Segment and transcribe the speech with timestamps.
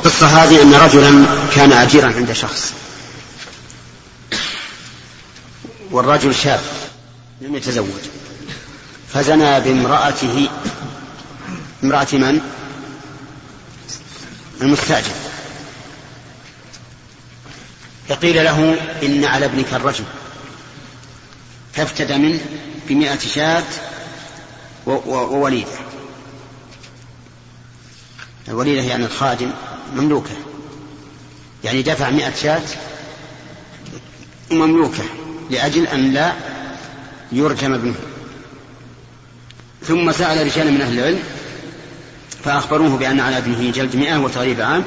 [0.00, 2.72] القصة هذه أن رجلا كان أجيرا عند شخص.
[5.90, 6.60] والرجل شاب
[7.40, 8.00] لم يتزوج.
[9.14, 10.48] فزنى بامرأته
[11.84, 12.40] امرأة من؟
[14.60, 15.14] المستأجر.
[18.08, 20.04] فقيل له إن على ابنك الرجل.
[21.72, 22.40] فافتدى منه
[22.88, 23.64] بمئة شاة
[24.86, 25.78] ووليدة.
[28.48, 29.50] الوليدة يعني الخادم.
[29.94, 30.30] مملوكة.
[31.64, 32.62] يعني دفع مئة شاة
[34.50, 35.02] مملوكة
[35.50, 36.32] لأجل أن لا
[37.32, 37.94] يرجم ابنه.
[39.82, 41.22] ثم سأل رجال من أهل العلم
[42.44, 44.84] فأخبروه بأن على ابنه جلد مئة وتغريب عام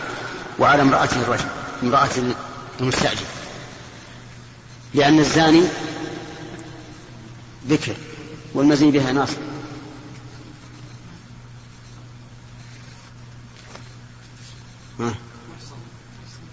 [0.59, 1.45] وعلى امرأته الرجل
[1.83, 2.09] امرأة
[2.79, 3.25] المستأجر.
[4.93, 5.63] لأن الزاني
[7.69, 7.93] ذكر
[8.53, 9.52] والمزني بها ناصر.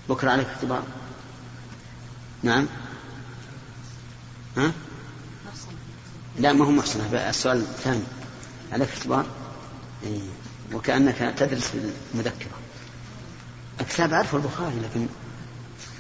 [0.08, 0.82] بكرة عليك اختبار.
[2.42, 2.66] نعم.
[4.56, 4.72] ها؟
[6.38, 8.02] لا ما هو محسنة السؤال الثاني.
[8.72, 9.26] عليك اختبار؟
[10.04, 10.20] إيه.
[10.72, 12.50] وكأنك تدرس في المذكرة.
[13.80, 15.06] الكتاب أعرفه البخاري لكن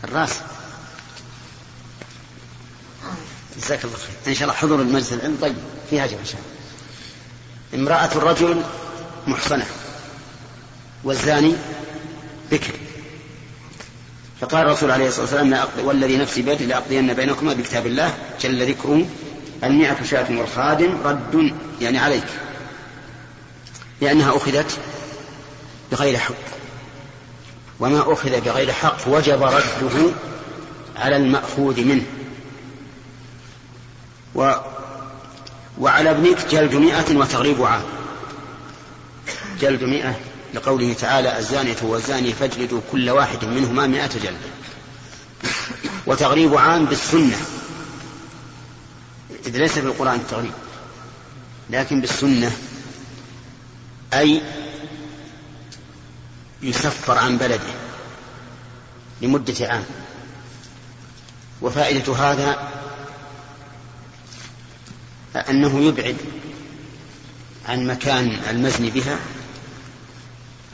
[0.04, 0.40] الرأس.
[3.56, 4.16] جزاك الله خير.
[4.26, 5.38] إن شاء الله حضور المجلس العلم.
[5.42, 5.56] طيب
[5.90, 8.62] في أجر إن شاء الله امرأة الرجل
[9.26, 9.66] محصنة.
[11.04, 11.54] والزاني
[12.52, 12.72] بكر.
[14.40, 19.06] فقال الرسول عليه الصلاة والسلام والذي نفسي بيده لأقضين بينكما بكتاب الله جل ذكره
[19.64, 22.24] المئة شاة والخادم رد يعني عليك
[24.00, 24.78] لأنها أخذت
[25.92, 26.34] بغير حق.
[27.80, 30.10] وما أخذ بغير حق وجب رده
[30.96, 32.04] على المأخوذ منه.
[34.34, 34.52] و
[35.78, 37.82] وعلى ابنك جلد مئة وتغريب عام.
[39.60, 40.14] جلد مئة
[40.54, 44.50] لقوله تعالى الزانية والزاني فاجلدوا كل واحد منهما مئة جلدة.
[46.06, 47.36] وتغريب عام بالسنة.
[49.46, 50.52] إذ ليس في القرآن التغريب.
[51.70, 52.56] لكن بالسنة.
[54.14, 54.42] أي
[56.62, 57.74] يسفر عن بلده.
[59.22, 59.84] لمدة عام.
[61.62, 62.68] وفائدة هذا
[65.36, 66.16] أنه يبعد
[67.68, 69.18] عن مكان المزني بها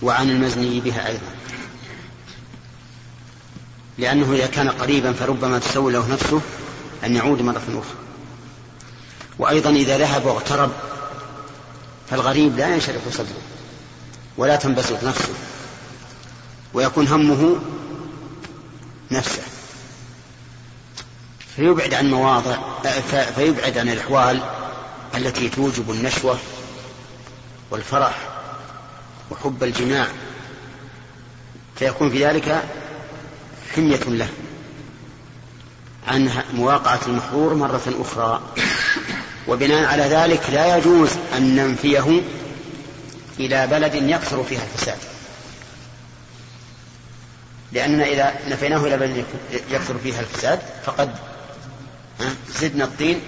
[0.03, 1.37] وعن المزني بها أيضا.
[3.99, 6.41] لأنه إذا كان قريبا فربما تسول له نفسه
[7.05, 7.97] أن يعود مرة أخرى.
[9.39, 10.73] وأيضا إذا ذهب واغترب
[12.11, 13.43] فالغريب لا ينشرح صدره
[14.37, 15.35] ولا تنبسط نفسه
[16.75, 17.57] ويكون همه
[19.11, 19.43] نفسه.
[21.57, 22.57] فيبعد عن مواضع
[23.37, 24.41] فيبعد عن الأحوال
[25.15, 26.39] التي توجب النشوة
[27.71, 28.36] والفرح
[29.31, 30.07] وحب الجماع
[31.77, 32.63] فيكون في ذلك
[33.75, 34.29] حمية له
[36.07, 38.43] عن مواقعة المحظور مرة أخرى.
[39.49, 42.23] وبناء على ذلك لا يجوز أن ننفيه
[43.39, 44.99] إلى بلد يكثر فيها الفساد.
[47.73, 49.25] لأننا إذا نفيناه إلى بلد
[49.71, 51.15] يكثر فيها الفساد فقد
[52.61, 53.21] زدنا الطين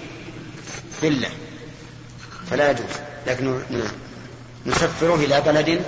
[1.01, 1.29] ذلة
[2.49, 2.85] فلا يجوز.
[3.27, 3.61] لكن
[4.65, 5.81] نسفره إلى بلد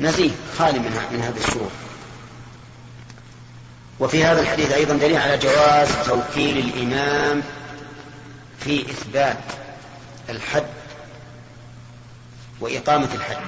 [0.00, 1.70] نزيه خالي من من هذا الشرور
[4.00, 7.42] وفي هذا الحديث أيضا دليل على جواز توكيل الإمام
[8.60, 9.38] في إثبات
[10.28, 10.66] الحد
[12.60, 13.42] وإقامة الحد.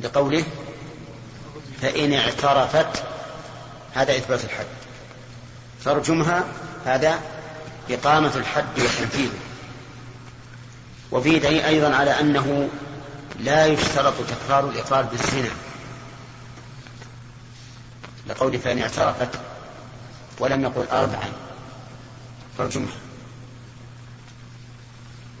[0.00, 0.44] لقوله
[1.82, 3.02] فإن اعترفت
[3.94, 4.66] هذا إثبات الحد.
[5.84, 6.44] فارجمها
[6.86, 7.20] هذا
[7.90, 9.45] إقامة الحد وتنفيذه
[11.12, 12.68] وفيه دليل أيضا على أنه
[13.40, 15.50] لا يشترط تكرار الإقرار بالزنا.
[18.26, 19.28] لقول فإن اعترفت
[20.38, 21.32] ولم يقل أربعا.
[22.58, 22.96] فارجمها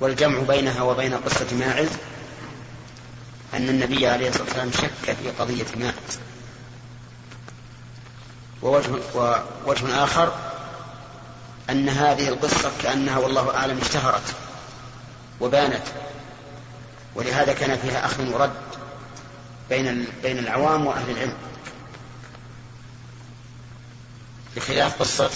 [0.00, 1.88] والجمع بينها وبين قصة ماعز
[3.54, 6.18] أن النبي عليه الصلاة والسلام شك في قضية ماعز.
[8.62, 10.32] ووجه, ووجه آخر
[11.70, 14.34] أن هذه القصة كأنها والله أعلم اشتهرت.
[15.40, 15.82] وبانت.
[17.14, 18.52] ولهذا كان فيها أخذ ورد
[19.68, 21.36] بين بين العوام وأهل العلم.
[24.56, 25.30] بخلاف قصة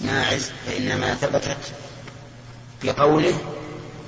[0.00, 1.72] ماعز فإنما ثبتت
[2.82, 3.38] بقوله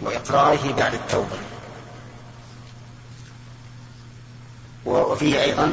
[0.03, 1.39] وإقراره بعد التوبة.
[4.85, 5.73] وفيه أيضا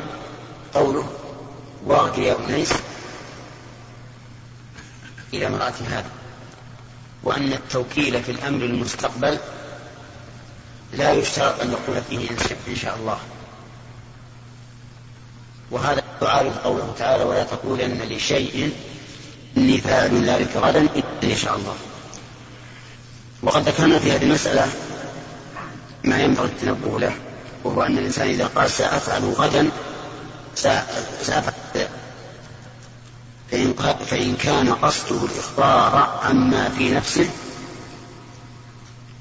[0.74, 1.10] قوله
[1.86, 2.74] واغد يا أنيس
[5.34, 6.19] إلى امرأة هذا.
[7.24, 9.38] وأن التوكيل في الأمر المستقبل
[10.94, 12.30] لا يشترط أن يقول فيه
[12.68, 13.18] إن شاء الله.
[15.72, 18.74] وهذا يعارض قوله تعالى ولا تقولن لشيء
[19.58, 20.88] إني فاعل ذلك غدا
[21.24, 21.76] إن شاء الله.
[23.44, 24.68] وقد ذكرنا في هذه المسألة
[26.04, 27.16] ما ينبغي التنبه له
[27.64, 29.70] وهو أن الإنسان إذا قال سأفعل غدا
[30.56, 31.54] سأفعل
[33.52, 33.74] فإن,
[34.06, 37.30] فإن كان قصده الإخبار عما في نفسه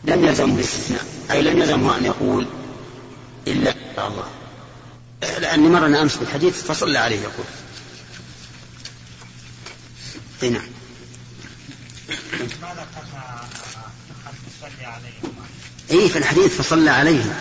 [0.05, 2.47] لم يلزمه الاستثناء أي لم يلزمه أن يقول
[3.47, 4.29] إلا الله.
[5.23, 7.47] لأني مرنا أمس بالحديث فصلى عليه يقول.
[10.43, 10.67] اي نعم.
[15.91, 17.41] اي في الحديث فصلى عليه.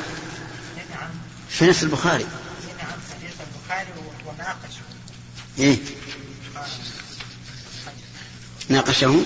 [1.50, 2.24] في نفس البخاري.
[2.78, 3.88] نعم حديث البخاري
[4.26, 4.82] وناقشه
[5.60, 5.78] إيه.
[8.70, 9.26] ناقشه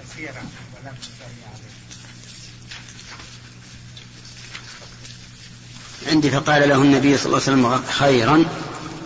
[0.00, 0.42] كثيرا
[0.74, 0.96] ولم
[1.52, 1.72] عليه
[6.06, 8.44] عندي فقال له النبي صلى الله عليه وسلم خيرا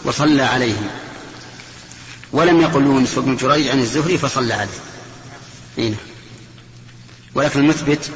[0.04, 1.00] وصلى عليه.
[2.32, 5.94] ولم يقل يونس بن جريج عن الزهري فصلى عليه.
[7.34, 8.10] ولكن المثبت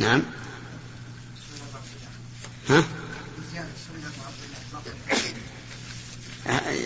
[0.00, 0.22] نعم.
[2.68, 2.84] ها؟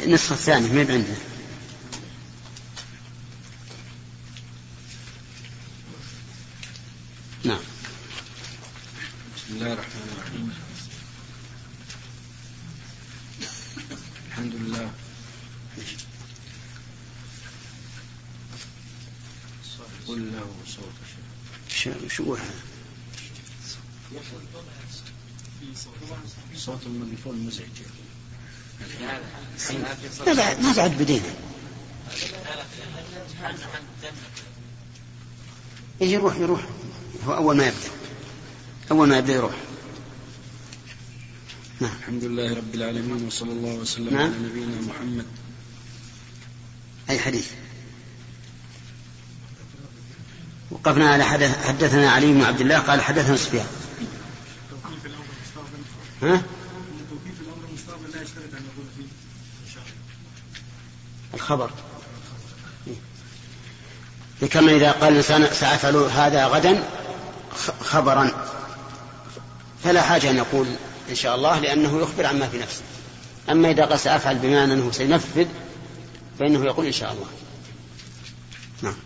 [0.05, 1.15] النسخة الثانية ما عنده
[7.45, 7.59] نعم
[9.37, 10.53] بسم الله الرحمن الرحيم
[14.29, 14.91] الحمد لله
[20.09, 20.95] قل له صوت
[22.09, 22.37] شو
[26.57, 27.67] صوت الميكروفون مزعج
[30.79, 31.35] بعد بدينا
[36.01, 36.61] يجي يروح يروح.
[37.27, 37.89] هو أول ما يبدأ.
[38.91, 39.55] أول ما يبدأ يروح.
[41.81, 41.91] نعم.
[42.01, 44.33] الحمد لله رب العالمين وصلى الله وسلم نعم.
[44.33, 45.27] على نبينا محمد.
[47.11, 47.47] أي حديث؟
[50.71, 53.67] وقفنا على حدثنا علي بن عبد الله قال حدثنا سفيان.
[56.23, 56.43] ها؟
[61.39, 61.71] الخبر.
[64.51, 66.85] كما إذا قال الإنسان سأفعل هذا غدا
[67.81, 68.31] خبرا.
[69.85, 70.67] فلا حاجة أن يقول
[71.11, 72.83] إن شاء الله لأنه يخبر عما في نفسه.
[73.51, 75.47] أما إذا قال سأفعل بما أنه سينفذ
[76.39, 77.27] فإنه يقول إن شاء الله.
[78.83, 78.97] نعم.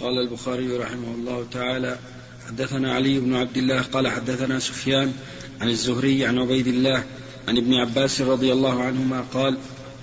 [0.00, 1.98] قال البخاري رحمه الله تعالى
[2.48, 5.12] حدثنا علي بن عبد الله قال حدثنا سفيان
[5.60, 7.04] عن الزهري عن عبيد الله
[7.48, 9.58] عن ابن عباس رضي الله عنهما قال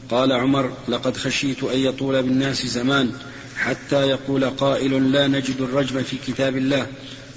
[0.10, 3.12] قال عمر لقد خشيت أن يطول بالناس زمان
[3.58, 6.88] حتى يقول قائل لا نجد الرجم في كتاب الله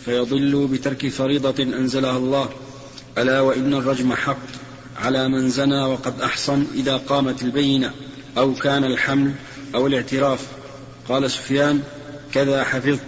[0.04, 2.48] فيضلوا بترك فريضة أنزلها الله.
[3.18, 4.38] ألا وإن الرجم حق
[4.96, 7.92] على من زنى وقد أحصن إذا قامت البينة
[8.38, 9.32] أو كان الحمل
[9.74, 10.46] أو الاعتراف.
[11.08, 11.82] قال سفيان
[12.32, 13.00] كذا حفظت.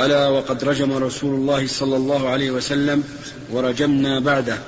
[0.00, 3.04] ألا وقد رجم رسول الله صلى الله عليه وسلم
[3.50, 4.58] ورجمنا بعده.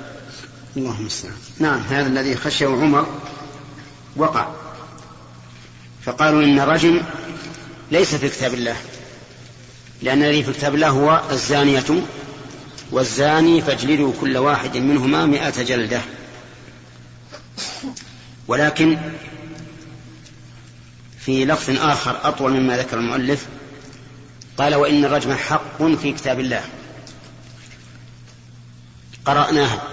[0.77, 1.07] اللهم
[1.59, 3.07] نعم هذا الذي خشيه عمر
[4.15, 4.47] وقع.
[6.03, 7.01] فقالوا إن الرجم
[7.91, 8.75] ليس في كتاب الله
[10.01, 12.03] لأن الذي في كتاب الله هو الزانية
[12.91, 16.01] والزاني فاجلدوا كل واحد منهما مئة جلدة.
[18.47, 18.97] ولكن
[21.19, 23.45] في لفظ آخر أطول مما ذكر المؤلف
[24.57, 26.61] قال وإن الرجم حق في كتاب الله
[29.25, 29.83] قرأناها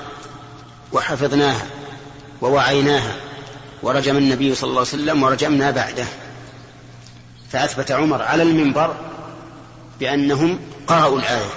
[0.92, 1.66] وحفظناها
[2.40, 3.16] ووعيناها
[3.82, 6.04] ورجم النبي صلى الله عليه وسلم ورجمنا بعده.
[7.52, 8.94] فأثبت عمر على المنبر
[10.00, 11.50] بأنهم قرأوا الآية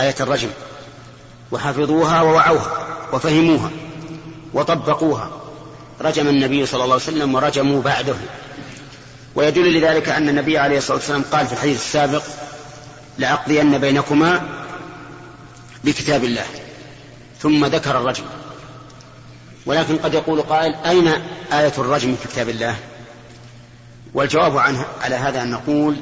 [0.00, 0.48] آية الرجم.
[1.52, 3.70] وحفظوها ووعوها وفهموها
[4.54, 5.30] وطبقوها.
[6.00, 8.16] رجم النبي صلى الله عليه وسلم ورجموا بعده.
[9.34, 12.22] ويدل لذلك أن النبي عليه الصلاة والسلام قال في الحديث السابق
[13.18, 14.42] لأقضين بينكما
[15.84, 16.44] بكتاب الله
[17.40, 18.24] ثم ذكر الرجم.
[19.66, 21.08] ولكن قد يقول قائل أين
[21.52, 22.76] آية الرجم في كتاب الله؟
[24.14, 25.96] والجواب عنها على هذا أن نقول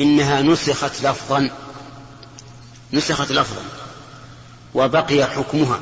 [0.00, 1.50] إنها نسخت لفظا
[2.92, 3.62] نسخت لفظا
[4.74, 5.80] وبقي حكمها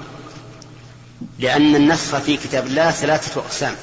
[1.38, 3.74] لأن النسخ في كتاب الله ثلاثة أقسام.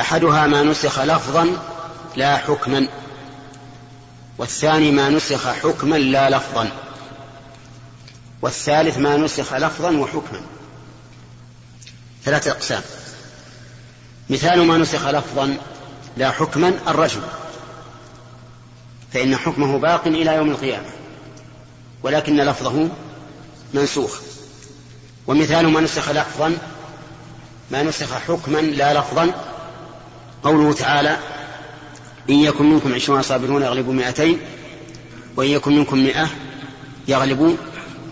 [0.00, 1.56] أحدها ما نسخ لفظا
[2.16, 2.88] لا حكما
[4.38, 6.72] والثاني ما نسخ حكما لا لفظا
[8.42, 10.40] والثالث ما نسخ لفظا وحكما.
[12.24, 12.82] ثلاثة أقسام.
[14.30, 15.56] مثال ما نسخ لفظا
[16.16, 17.20] لا حكما الرجم.
[19.12, 20.88] فإن حكمه باق إلى يوم القيامة
[22.02, 22.88] ولكن لفظه
[23.74, 24.20] منسوخ.
[25.26, 26.58] ومثال ما نسخ لفظا
[27.70, 29.30] ما نسخ حكما لا لفظا
[30.42, 31.18] قوله تعالى
[32.30, 34.38] إن يكن منكم عشرون صابرون يغلبوا مئتين
[35.36, 36.28] وإن يكن منكم مئة
[37.08, 37.56] يغلبوا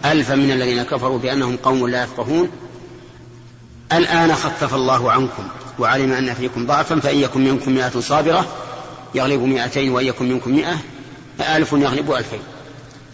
[0.05, 2.51] ألفا من الذين كفروا بأنهم قوم لا يفقهون.
[3.93, 8.47] الآن خفف الله عنكم وعلم أن فيكم ضعفا فإن يكن منكم مئة صابرة
[9.15, 10.79] يغلب مئتين وإن يكن منكم مئة
[11.39, 12.43] فألف يغلب ألفين.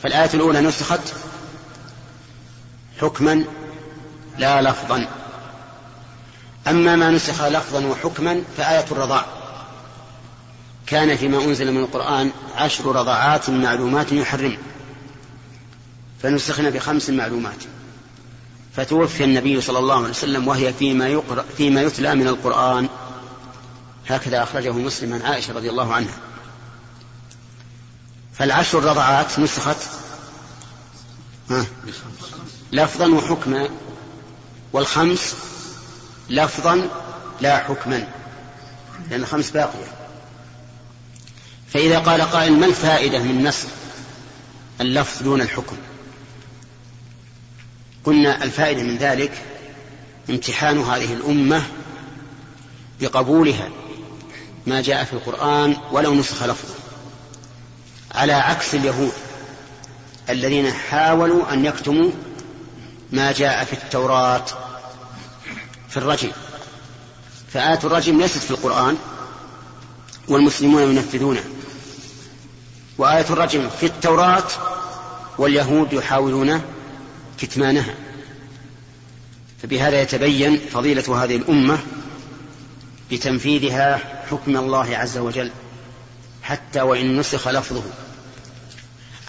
[0.03, 1.01] فالآية الأولى نسخت
[3.01, 3.45] حكما
[4.39, 5.09] لا لفظا.
[6.69, 9.27] أما ما نسخ لفظا وحكما فآية الرضاع.
[10.87, 14.57] كان فيما أنزل من القرآن عشر رضعات معلومات يحرم.
[16.23, 17.78] فنسخنا بخمس معلومات.
[18.77, 22.89] فتوفي النبي صلى الله عليه وسلم وهي فيما يقرأ فيما يتلى من القرآن.
[24.09, 26.15] هكذا أخرجه مسلم عن عائشة رضي الله عنها.
[28.35, 29.77] فالعشر رضعات نسخت.
[32.73, 33.69] لفظا وحكما.
[34.73, 35.37] والخمس
[36.31, 36.89] لفظا
[37.41, 38.09] لا حكما
[39.11, 39.99] لأن الخمس باقية.
[41.69, 43.69] فإذا قال قائل ما الفائدة من نسخ
[44.81, 45.77] اللفظ دون الحكم؟
[48.09, 49.43] قلنا الفائدة من ذلك
[50.31, 51.63] امتحان هذه الأمة
[53.01, 53.69] بقبولها
[54.67, 56.75] ما جاء في القرآن ولو نسخ لفظه
[58.15, 59.13] على عكس اليهود
[60.31, 62.11] الذين حاولوا أن يكتموا
[63.13, 64.45] ما جاء في التوراة
[65.89, 66.31] في الرجم
[67.53, 68.97] فآية الرجم ليست في القرآن
[70.29, 71.45] والمسلمون ينفذونه
[72.99, 74.49] وآية الرجم في التوراة
[75.39, 76.63] واليهود يحاولون
[77.41, 77.95] كتمانها
[79.63, 81.79] فبهذا يتبين فضيلة هذه الأمة
[83.11, 83.97] بتنفيذها
[84.31, 85.51] حكم الله عز وجل
[86.43, 87.83] حتى وإن نسخ لفظه.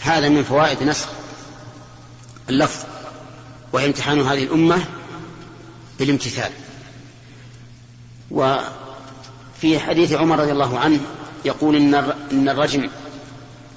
[0.01, 1.07] هذا من فوائد نسخ
[2.49, 2.85] اللفظ
[3.73, 4.85] وهي امتحان هذه الأمة
[5.99, 6.51] بالامتثال.
[8.31, 10.99] وفي حديث عمر رضي الله عنه
[11.45, 11.75] يقول
[12.31, 12.89] إن الرجم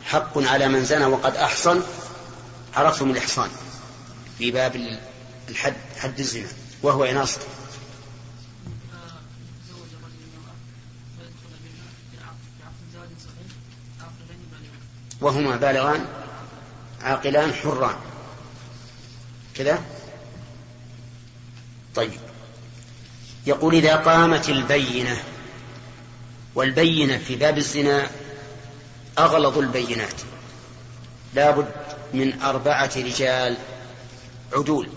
[0.05, 1.81] حق على من زنى وقد أحصن
[2.75, 3.49] عرفتم الإحصان.
[4.43, 4.99] في باب
[5.49, 6.49] الحد حد الزنا
[6.83, 7.41] وهو إناصة
[15.21, 16.07] وهما بالغان
[17.03, 17.97] عاقلان حران.
[19.55, 19.83] كذا؟
[21.95, 22.21] طيب.
[23.47, 25.23] يقول إذا قامت البينة
[26.55, 28.11] والبينة في باب الزنا
[29.19, 30.21] أغلظ البينات.
[31.35, 31.73] لابد
[32.15, 33.57] من أربعة رجال
[34.53, 34.89] عدول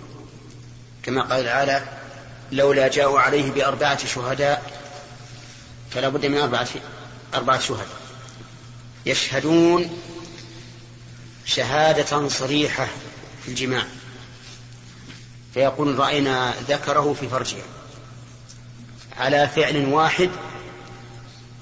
[1.04, 1.84] كما قال تعالى
[2.52, 4.82] لولا جاءوا عليه بأربعة شهداء
[5.92, 6.68] فلا بد من أربعة
[7.34, 8.00] أربعة شهداء.
[9.06, 10.00] يشهدون
[11.46, 12.88] شهادة صريحة
[13.44, 13.86] في الجماع.
[15.54, 17.64] فيقول رأينا ذكره في فرجها
[19.18, 20.30] على فعل واحد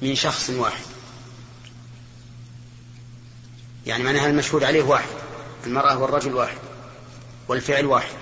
[0.02, 0.84] من شخص واحد.
[3.86, 5.10] يعني معناها المشهود عليه واحد
[5.66, 6.58] المرأة والرجل واحد.
[7.48, 8.16] والفعل واحد.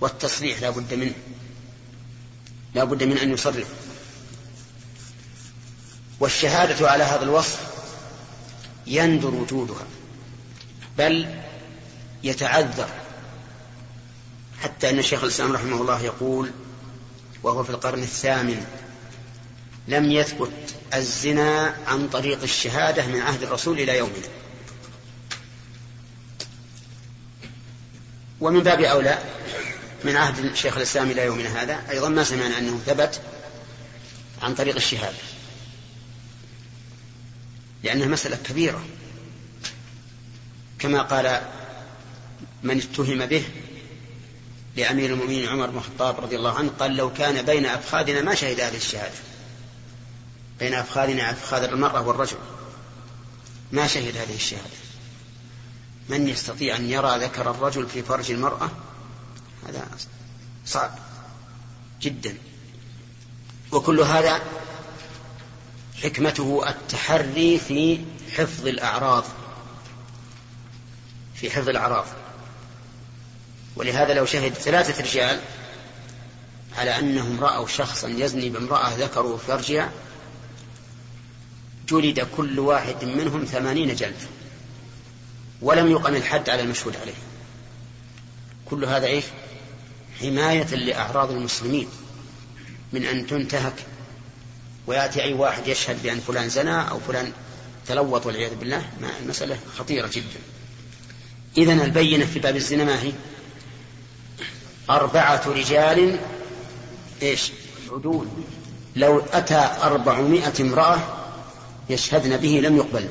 [0.00, 1.14] والتصريح لا بد منه.
[2.74, 3.66] لا بد من أن يصرح.
[6.20, 7.60] والشهادة على هذا الوصف
[8.86, 9.86] يندر وجودها
[10.98, 11.40] بل
[12.22, 12.88] يتعذر.
[14.62, 16.50] حتى أن الشيخ الإسلام رحمه الله يقول
[17.42, 18.66] وهو في القرن الثامن
[19.88, 24.28] لم يثبت الزنا عن طريق الشهادة من عهد الرسول إلى يومنا.
[28.40, 29.18] ومن باب أولى
[30.04, 33.20] من عهد الشيخ الإسلام إلى يومنا هذا أيضا ما سمعنا أنه ثبت
[34.42, 35.18] عن طريق الشهادة
[37.82, 38.84] لأنها مسألة كبيرة.
[40.78, 41.40] كما قال
[42.62, 43.44] من اتهم به
[44.76, 48.60] لأمير المؤمنين عمر بن الخطاب رضي الله عنه قال لو كان بين أفخاذنا ما شهد
[48.60, 49.14] هذه الشهادة
[50.58, 52.36] بين أفخاذنا أفخاذ المرأة والرجل.
[53.72, 54.89] ما شهد هذه الشهادة.
[56.10, 58.70] من يستطيع أن يرى ذكر الرجل في فرج المرأة؟
[59.68, 59.86] هذا
[60.66, 60.98] صعب
[62.00, 62.34] جدا.
[63.72, 64.42] وكل هذا
[66.02, 68.00] حكمته التحري في
[68.36, 69.24] حفظ الأعراض
[71.34, 72.06] في حفظ الأعراض.
[73.76, 75.40] ولهذا لو شهد ثلاثة رجال
[76.76, 79.90] على أنهم رأوا شخصا يزني بامرأة ذكروا فرجها
[81.88, 84.16] جلد كل واحد منهم ثمانين جلد
[85.62, 87.14] ولم يقم الحد على المشهود عليه.
[88.70, 89.24] كل هذا إيش؟
[90.20, 91.88] حماية لأعراض المسلمين
[92.92, 93.74] من أن تنتهك
[94.86, 97.32] ويأتي أي واحد يشهد بأن فلان زنى أو فلان
[97.86, 98.90] تلوط والعياذ بالله.
[99.22, 100.40] المسألة خطيرة جدا.
[101.56, 103.12] إذا البينة في باب الزنا ما هي؟
[104.90, 106.18] أربعة رجال
[107.22, 107.52] إيش؟
[107.92, 108.28] عدول.
[108.96, 110.98] لو أتى أربعمائة امرأة
[111.90, 113.08] يشهدن به لم يقبل.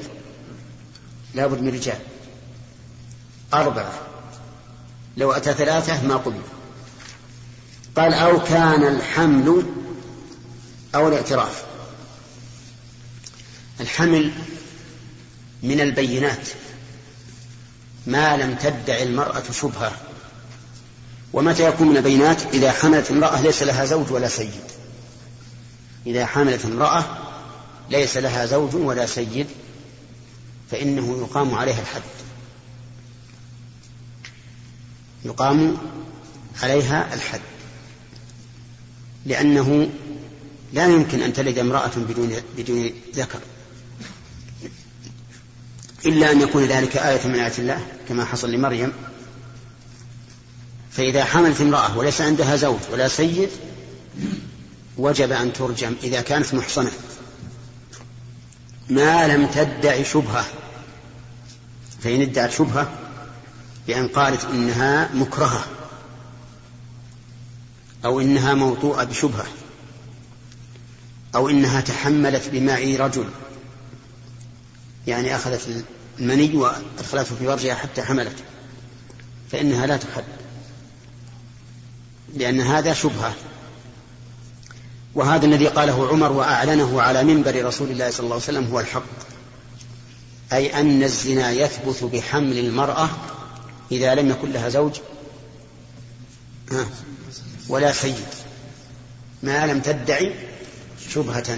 [1.33, 1.99] لابد من رجال.
[3.53, 3.93] أربعة
[5.17, 6.41] لو أتى ثلاثة ما قبل.
[7.97, 9.65] قال أو كان الحمل
[10.95, 11.63] أو الاعتراف.
[13.79, 14.31] الحمل
[15.63, 16.47] من البينات.
[18.07, 19.91] ما لم تدع المرأة شبهة.
[21.33, 24.63] ومتى يكون من البينات؟ إذا حملت امرأة ليس لها زوج ولا سيد.
[26.05, 27.05] إذا حملت امرأة
[27.89, 29.47] ليس لها زوج ولا سيد
[30.71, 32.01] فإنه يقام عليها الحد.
[35.25, 35.77] يقام
[36.63, 37.41] عليها الحد
[39.25, 39.89] لأنه
[40.73, 43.39] لا يمكن أن تلد امرأة بدون بدون ذكر
[46.05, 48.93] إلا أن يكون ذلك آية من آيات الله كما حصل لمريم.
[50.91, 53.49] فإذا حملت امرأة وليس عندها زوج ولا سيد
[54.97, 56.91] وجب أن ترجم إذا كانت محصنة.
[58.89, 60.45] ما لم تدع شبهة
[62.03, 62.98] فإن ادعت شبهة
[63.89, 65.65] بأن قالت إنها مكرهة
[68.05, 69.45] أو إنها موطوءة بشبهة
[71.35, 73.25] أو إنها تحملت بماء رجل.
[75.07, 75.85] يعني أخذت
[76.19, 78.35] المني وأدخلته في فرجها حتى حملت
[79.51, 80.23] فإنها لا تحد
[82.35, 83.33] لأن هذا شبهة.
[85.15, 89.03] وهذا الذي قاله عمر وأعلنه على منبر رسول الله صلى الله عليه وسلم هو الحق
[90.53, 93.09] أي أن الزنا يثبت بحمل المرأة
[93.91, 94.99] إذا لم يكن لها زوج
[97.67, 98.25] ولا سيد
[99.43, 100.33] ما لم تدعي
[101.09, 101.57] شبهة.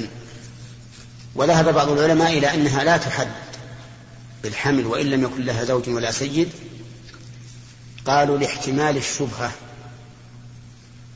[1.35, 3.27] وذهب بعض العلماء إلى أنها لا تحد
[4.43, 6.49] بالحمل وإن لم يكن لها زوج ولا سيد.
[8.05, 9.51] قالوا لاحتمال الشبهة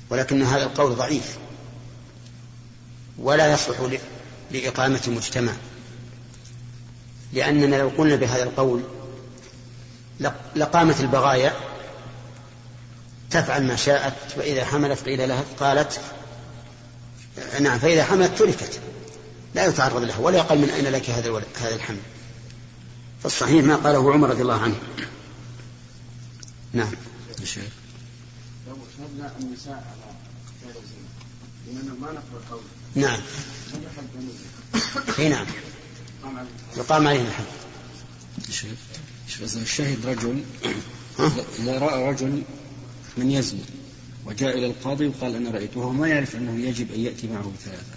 [0.10, 1.38] ولكن هذا القول ضعيف.
[3.18, 3.78] ولا يصلح
[4.52, 5.54] لإقامة مجتمع
[7.34, 8.82] لأننا لو قلنا بهذا القول
[10.56, 11.54] لقامت البغايا
[13.32, 16.00] تفعل ما شاءت فإذا حملت قيل لها قالت
[17.62, 18.80] نعم فإذا حملت تركت.
[19.56, 22.00] لا يتعرض لها ولا يقال من أين لك هذا هذا الحمل.
[23.24, 24.76] فالصحيح ما قاله عمر رضي الله عنه.
[26.74, 26.92] نعم.
[27.42, 27.64] الشيخ
[28.68, 28.76] لو
[29.40, 30.16] النساء على
[30.66, 30.84] غير
[31.68, 32.64] لأننا ما نقبل قوله.
[32.96, 33.20] نعم.
[35.20, 35.46] إي نعم.
[36.78, 37.46] يقام عليهم الحد
[38.50, 38.78] الشيخ
[39.56, 40.44] الشاهد رجل
[41.60, 42.42] إذا رأى رجل
[43.18, 43.62] من يزني
[44.26, 47.96] وجاء إلى القاضي وقال أنا رأيته وهو ما يعرف أنه يجب أن يأتي معه بثلاثة.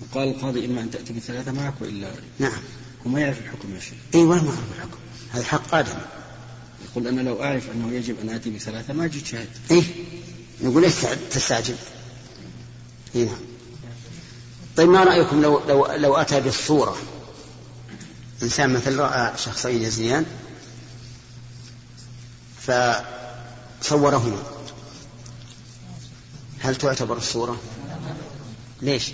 [0.00, 2.60] وقال القاضي إما أن تأتي بثلاثة معك وإلا نعم.
[3.04, 3.94] وما يعرف الحكم يا شيخ.
[4.14, 4.98] ولا ما يعرف الحكم؟
[5.32, 5.98] هذا حق آدم.
[6.90, 9.48] يقول أنا لو أعرف أنه يجب أن آتي بثلاثة ما جيت شهدت.
[9.70, 9.82] إيه.
[10.62, 10.94] نقول ليش
[11.30, 11.74] تستعجل؟
[13.14, 13.36] إيه نعم.
[14.76, 16.96] طيب ما رأيكم لو لو لو أتى بالصورة؟
[18.42, 20.26] إنسان مثل رأى شخصين يزنيان
[23.80, 24.42] فصورهما
[26.60, 27.60] هل تعتبر الصورة؟
[28.82, 29.10] ليش؟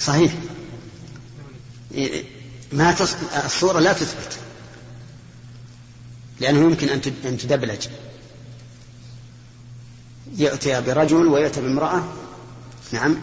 [0.00, 0.32] صحيح
[2.72, 2.94] ما.
[3.44, 4.38] الصورة لا تثبت
[6.40, 6.88] لأنه يمكن
[7.24, 7.86] أن تدبلج
[10.34, 12.12] يأتي برجل ويأتي بامرأة.
[12.92, 13.16] نعم.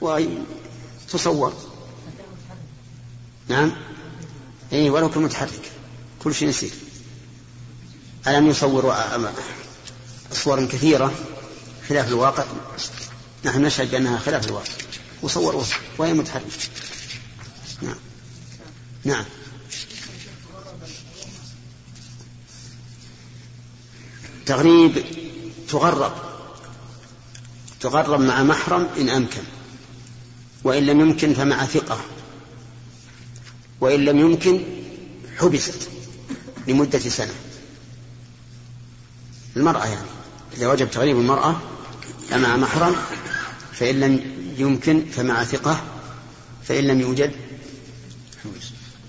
[0.00, 1.52] وتصور.
[3.48, 3.72] نعم.
[4.72, 5.70] اي ولو كان متحرك.
[6.24, 6.70] كل شيء يصير
[8.26, 9.30] ألم يصوروا
[10.32, 11.14] صور كثيرة
[11.88, 12.44] خلاف الواقع؟
[13.44, 14.72] نحن نشهد بأنها خلاف الواقع.
[15.22, 15.66] وصوروها
[15.98, 16.46] وهي متحركة.
[17.82, 17.96] نعم.
[19.04, 19.24] نعم.
[24.46, 25.04] تغريب
[25.68, 26.12] تغرب.
[27.80, 29.42] تغرب مع محرم إن أمكن.
[30.64, 32.00] وإن لم يمكن فمع ثقة.
[33.80, 34.60] وإن لم يمكن
[35.38, 35.88] حبست
[36.68, 37.34] لمدة سنة.
[39.56, 40.08] المرأة يعني.
[40.56, 41.56] إذا وجب تغريب المرأة
[42.30, 42.96] فمع محرم
[43.72, 44.20] فإن لم
[44.58, 45.84] يمكن فمع ثقة
[46.64, 47.32] فإن لم يوجد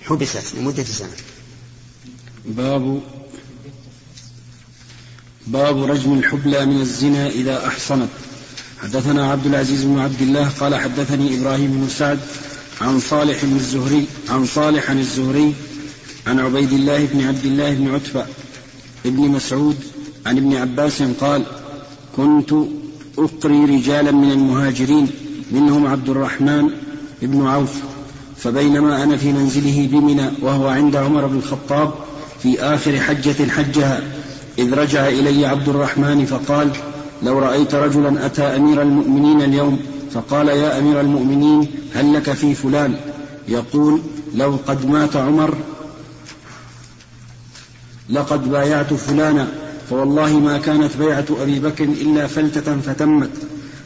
[0.02, 1.16] حبست لمدة سنة.
[2.46, 3.02] باب
[5.48, 8.10] باب رجم الحبلى من الزنا إذا أحصنت.
[8.84, 12.20] حدثنا عبد العزيز بن عبد الله قال حدثني إبراهيم بن سعد
[12.82, 15.54] عن صالح بن الزهري عن صالح عن الزهري
[16.28, 18.26] عن عبيد الله بن عبد الله بن عتبة
[19.06, 19.76] ابن مسعود
[20.26, 21.44] عن ابن عباس قال
[22.18, 22.54] كنت
[23.18, 25.08] أقري رجالا من المهاجرين
[25.52, 26.70] منهم عبد الرحمن
[27.22, 27.74] بن عوف
[28.38, 31.94] فبينما أنا في منزله بمنى وهو عند عمر بن الخطاب
[32.44, 34.04] في آخر حجة حجها
[34.58, 36.72] إذ رجع إلي عبد الرحمن فقال
[37.24, 39.80] لو رأيت رجلا أتى أمير المؤمنين اليوم
[40.12, 42.96] فقال يا أمير المؤمنين هل لك في فلان؟
[43.48, 44.02] يقول
[44.36, 45.58] لو قد مات عمر
[48.10, 49.48] لقد بايعت فلانا
[49.90, 53.32] فوالله ما كانت بيعة أبي بكر إلا فلتة فتمت.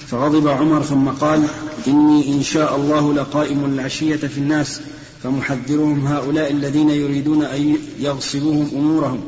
[0.07, 1.43] فغضب عمر ثم قال
[1.87, 4.81] إني إن شاء الله لقائم العشية في الناس
[5.23, 9.19] فمحذرهم هؤلاء الذين يريدون أن يغصبوهم أمورهم.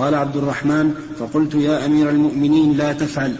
[0.00, 3.34] قال عبد الرحمن فقلت يا أمير المؤمنين لا تفعل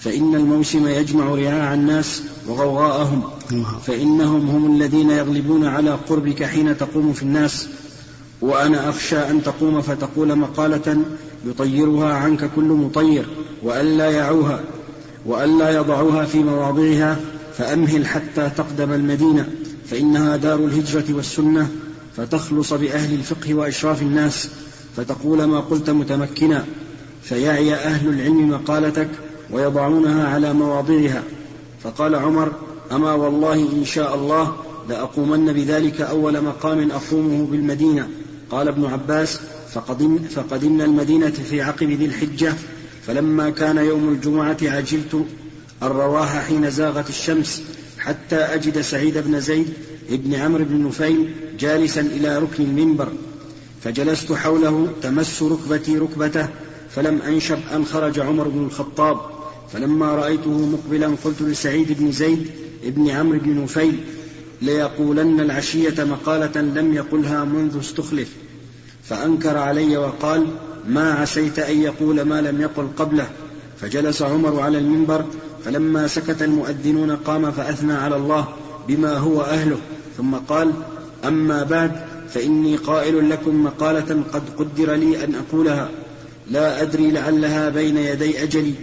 [0.00, 3.22] فإن الموسم يجمع رعاع الناس وغوغاءهم
[3.86, 7.68] فإنهم هم الذين يغلبون على قربك حين تقوم في الناس
[8.40, 10.98] وأنا أخشى أن تقوم فتقول مقالة
[11.46, 13.26] يطيرها عنك كل مطير
[13.62, 14.60] وألا يعوها
[15.26, 17.16] وألا يضعوها في مواضعها
[17.58, 19.48] فأمهل حتى تقدم المدينة
[19.90, 21.68] فإنها دار الهجرة والسنة
[22.16, 24.48] فتخلص بأهل الفقه وأشراف الناس.
[24.96, 26.64] فتقول ما قلت متمكنا
[27.22, 29.08] فيعي أهل العلم مقالتك
[29.50, 31.22] ويضعونها على مواضعها.
[31.82, 32.52] فقال عمر
[32.92, 34.56] أما والله إن شاء الله
[34.88, 38.08] لأقومن بذلك أول مقام أقومه بالمدينة.
[38.50, 39.40] قال ابن عباس
[39.72, 42.54] فقدم فقدمنا المدينة في عقب ذي الحجة
[43.06, 45.26] فلما كان يوم الجمعة عجلت
[45.82, 47.62] الرواح حين زاغت الشمس
[47.98, 49.68] حتى أجد سعيد بن زيد
[50.10, 51.30] ابن عمرو بن نفيل
[51.60, 53.08] جالسا إلى ركن المنبر.
[53.86, 56.48] فجلست حوله تمس ركبتي ركبته
[56.90, 59.20] فلم أنشب أن خرج عمر بن الخطاب.
[59.72, 62.50] فلما رأيته مقبلا قلت لسعيد بن زيد
[62.84, 64.00] ابن عمرو بن نفيل
[64.62, 68.28] ليقولن العشية مقالة لم يقلها منذ استخلف.
[69.04, 70.46] فأنكر علي وقال
[70.88, 73.28] ما عسيت أن يقول ما لم يقل قبله.
[73.80, 75.24] فجلس عمر على المنبر
[75.64, 78.48] فلما سكت المؤذنون قام فأثنى على الله
[78.88, 79.78] بما هو أهله
[80.16, 80.72] ثم قال
[81.24, 85.90] أما بعد فإني قائل لكم مقالة قد قدر لي أن أقولها.
[86.50, 88.74] لا أدري لعلها بين يدي أجلي.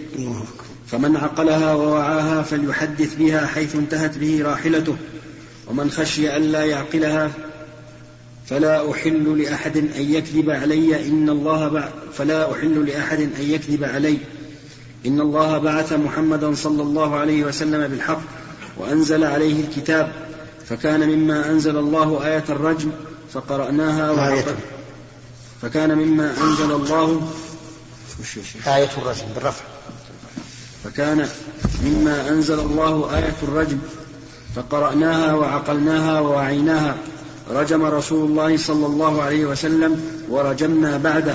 [0.86, 4.96] فمن عقلها ووعاها فليحدث بها حيث انتهت به راحلته.
[5.68, 7.30] ومن خشي ألا يعقلها
[8.46, 11.08] فلا أحل لأحد أن يكذب علي.
[11.08, 14.18] إن الله فلا أحل لأحد أن يكذب علي.
[15.06, 18.22] إن الله بعث محمدا صلى الله عليه وسلم بالحق
[18.76, 20.12] وأنزل عليه الكتاب.
[20.68, 22.90] فكان مما أنزل الله آية الرجم.
[23.34, 24.54] فقرأناها وعقل
[25.62, 27.28] فكان مما أنزل الله
[28.66, 29.64] آية الرجم بالرفع.
[30.84, 31.28] فكان
[31.84, 33.78] مما أنزل الله آية الرجم.
[34.56, 36.96] فقرأناها وعقلناها ووعيناها.
[37.50, 41.34] رجم رسول الله صلى الله عليه وسلم ورجمنا بعده.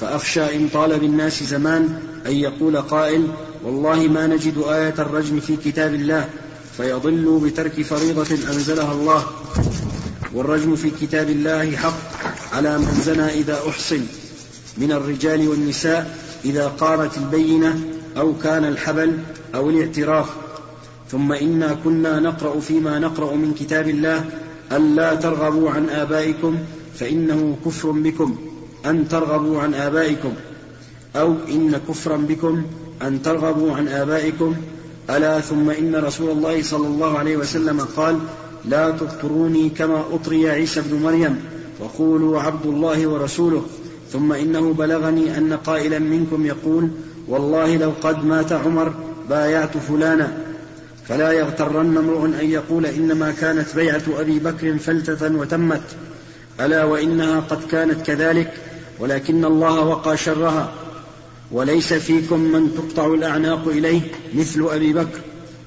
[0.00, 3.28] فأخشى إن طال بالناس زمان أن يقول قائل
[3.64, 6.28] والله ما نجد آية الرجم في كتاب الله.
[6.76, 9.24] فيضلوا بترك فريضة أنزلها الله.
[10.34, 11.98] والرجم في كتاب الله حق
[12.52, 14.00] على من زنى إذا أحصن
[14.78, 17.80] من الرجال والنساء إذا قامت البينة
[18.16, 19.18] أو كان الحبل
[19.54, 20.26] أو الاعتراف.
[21.10, 24.24] ثم إنا كنا نقرأ فيما نقرأ من كتاب الله
[24.72, 26.58] ألا ترغبوا عن آبائكم
[26.98, 28.36] فإنه كفر بكم
[28.86, 30.32] أن ترغبوا عن آبائكم.
[31.16, 32.62] أو إن كفرا بكم
[33.02, 34.56] أن ترغبوا عن آبائكم.
[35.10, 38.18] ألا ثم إن رسول الله صلى الله عليه وسلم قال
[38.68, 41.40] لا تطروني كما أطري عيسى بن مريم
[41.80, 43.62] وقولوا عبد الله ورسوله
[44.12, 46.88] ثم إنه بلغني أن قائلا منكم يقول
[47.28, 48.94] والله لو قد مات عمر
[49.30, 50.38] بايعت فلانا.
[51.08, 55.82] فلا يغترن امرؤ أن يقول إنما كانت بيعة أبي بكر فلتة وتمت.
[56.60, 58.52] ألا وإنها قد كانت كذلك
[58.98, 60.72] ولكن الله وقى شرها.
[61.52, 64.00] وليس فيكم من تقطع الأعناق إليه
[64.34, 65.20] مثل أبي بكر.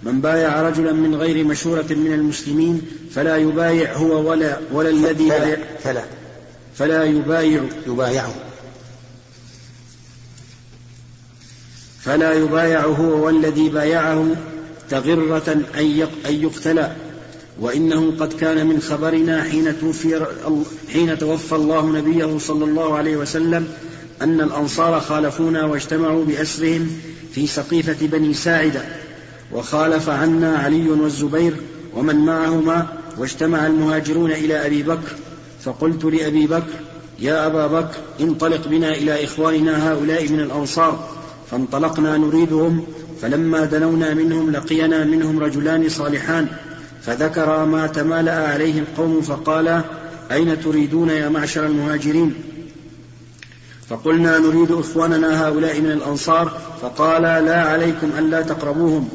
[0.08, 5.58] من بايع رجلا من غير مشورة من المسلمين فلا يبايع هو ولا ولا الذي فلا
[5.84, 6.04] فلا,
[6.76, 7.64] فلا يبايع.
[7.88, 8.36] يبايعه.
[12.02, 14.36] فلا يبايع هو والذي بايعه
[14.90, 15.64] تغرة
[16.26, 16.96] أن يقتلى.
[17.60, 20.26] وإنه قد كان من خبرنا حين توفي
[20.94, 23.68] حين توفى الله نبيه صلى الله عليه وسلم
[24.22, 27.02] أن الأنصار خالفونا واجتمعوا بأسرهم
[27.34, 28.82] في سقيفة بني ساعدة.
[29.52, 31.56] وخالف عنا علي والزبير
[31.96, 35.12] ومن معهما واجتمع المهاجرون إلى أبي بكر.
[35.64, 36.74] فقلت لأبي بكر
[37.20, 41.10] يا أبا بكر انطلق بنا إلى إخواننا هؤلاء من الأنصار.
[41.52, 42.84] فانطلقنا نريدهم
[43.22, 46.48] فلما دنونا منهم لقينا منهم رجلان صالحان.
[47.02, 49.82] فذكر ما تمالأ عليه القوم فقال
[50.32, 52.34] أين تريدون يا معشر المهاجرين؟
[53.90, 56.58] فقلنا نريد إخواننا هؤلاء من الأنصار.
[56.82, 59.10] فقال لا عليكم ألا تقربوهم.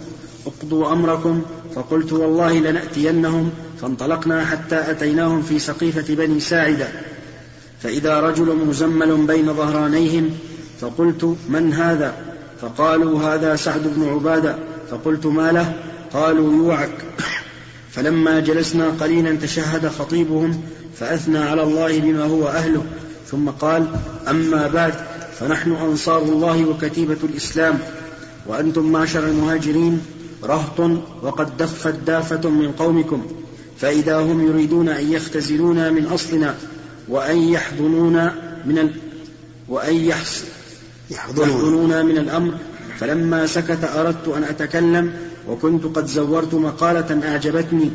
[0.46, 1.42] اقضوا أمركم
[1.74, 3.50] فقلت والله لنأتينهم
[3.81, 6.88] فانطلقنا حتى أتيناهم في سقيفة بني ساعدة.
[7.83, 10.31] فإذا رجل مزمل بين ظهرانيهم
[10.81, 12.14] فقلت من هذا؟
[12.61, 14.57] فقالوا هذا سعد بن عبادة.
[14.90, 15.74] فقلت ما له؟
[16.12, 17.05] قالوا يوعك.
[17.90, 20.62] فلما جلسنا قليلا تشهد خطيبهم
[20.98, 22.85] فأثنى على الله بما هو أهله.
[23.26, 23.87] ثم قال
[24.31, 24.94] أما بعد
[25.40, 27.78] فنحن أنصار الله وكتيبة الإسلام.
[28.46, 30.02] وأنتم معشر المهاجرين
[30.44, 30.81] رهط
[31.22, 33.22] وقد دفت دافة من قومكم
[33.78, 36.55] فإذا هم يريدون أن يختزلونا من أصلنا
[37.09, 38.35] وأن يحضنونا
[38.66, 38.94] من ال...
[39.68, 40.44] وأن يحس...
[41.11, 42.02] يحضنونا.
[42.02, 42.55] من الأمر.
[42.98, 45.12] فلما سكت أردت أن أتكلم
[45.48, 47.90] وكنت قد زورت مقالة أعجبتني.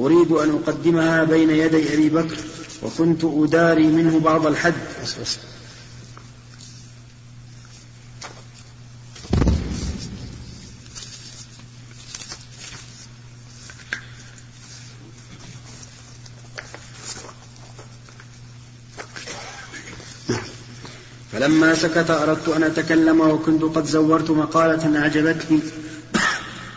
[0.00, 2.36] أريد أن أقدمها بين يدي أبي بكر
[2.82, 4.74] وكنت أداري منه بعض الحد.
[21.40, 25.58] فلما سكت أردت أن أتكلم وكنت قد زورت مقالة أعجبتني.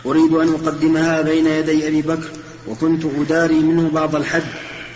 [0.06, 2.28] أريد أن أقدمها بين يدي أبي بكر
[2.68, 4.42] وكنت أداري منه بعض الحد.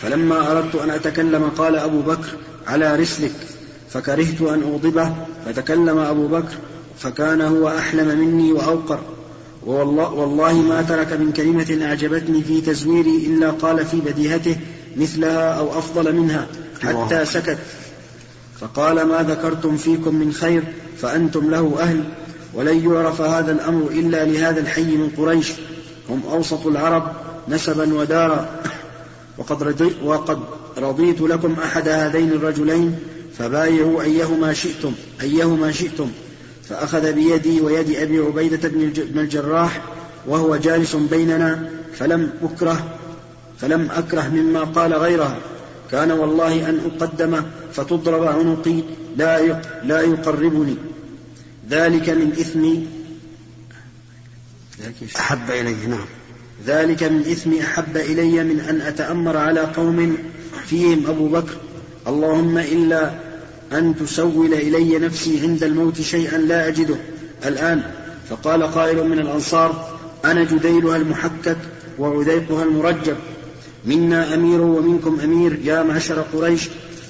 [0.02, 2.28] فلما أردت أن أتكلم قال أبو بكر
[2.66, 3.32] على رسلك.
[3.90, 5.12] فكرهت أن أغضبه
[5.46, 6.54] فتكلم أبو بكر
[6.98, 9.00] فكان هو أحلم مني وأوقر.
[9.66, 14.56] والله, والله ما ترك من كلمة أعجبتني في تزويري إلا قال في بديهته
[14.96, 16.46] مثلها أو أفضل منها
[16.82, 17.58] حتى سكت.
[18.60, 20.62] فقال ما ذكرتم فيكم من خير
[20.98, 22.04] فأنتم له أهل
[22.54, 25.52] ولن يعرف هذا الأمر إلا لهذا الحي من قريش.
[26.10, 27.12] هم أوسط العرب
[27.48, 28.48] نسبا ودارا.
[29.38, 30.38] وقد, رضي وقد
[30.78, 32.98] رضيت لكم أحد هذين الرجلين
[33.38, 34.92] فبايعوا أيهما شئتم
[35.22, 36.10] أيهما شئتم.
[36.68, 39.82] فأخذ بيدي ويد أبي عبيدة بن الجراح
[40.26, 42.84] وهو جالس بيننا فلم أكره
[43.58, 45.38] فلم أكره مما قال غيرها.
[45.90, 48.82] كان والله أن أقدم فتضرب عنقي
[49.16, 50.74] لا لا يقربني.
[51.70, 52.86] ذلك من إثمي
[55.16, 56.06] أحب إليه نعم.
[56.66, 60.16] ذلك من إثمي أحب إلي من أن أتأمر على قوم
[60.66, 61.56] فيهم أبو بكر.
[62.06, 63.10] اللهم إلا
[63.72, 66.96] أن تسول إلي نفسي عند الموت شيئا لا أجده.
[67.46, 67.82] الآن
[68.30, 71.56] فقال قائل من الأنصار أنا جديلها المحكك
[71.98, 73.16] وعذيقها المرجب.
[73.84, 76.68] منا أمير ومنكم أمير يا معشر قريش.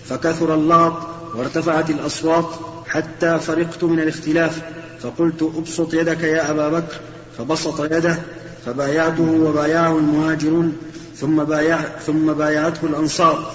[0.09, 0.93] فكثر اللغط
[1.35, 2.49] وارتفعت الأصوات
[2.87, 4.63] حتى فرقت من الاختلاف.
[5.01, 6.95] فقلت أبسط يدك يا أبا بكر.
[7.39, 8.19] فبسط يده.
[8.67, 10.77] فبايعته وبايعه المهاجرون.
[11.17, 13.53] ثم بايع ثم بايعته الأنصار.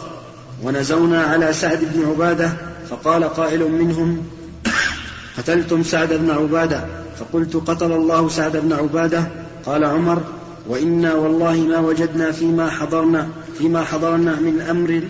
[0.64, 2.52] ونزونا على سعد بن عبادة.
[2.90, 4.26] فقال قائل منهم
[5.38, 6.86] قتلتم سعد بن عبادة.
[7.20, 9.24] فقلت قتل الله سعد بن عبادة.
[9.66, 10.22] قال عمر
[10.68, 15.02] وإنا والله ما وجدنا فيما حضرنا فيما حضرنا من أمر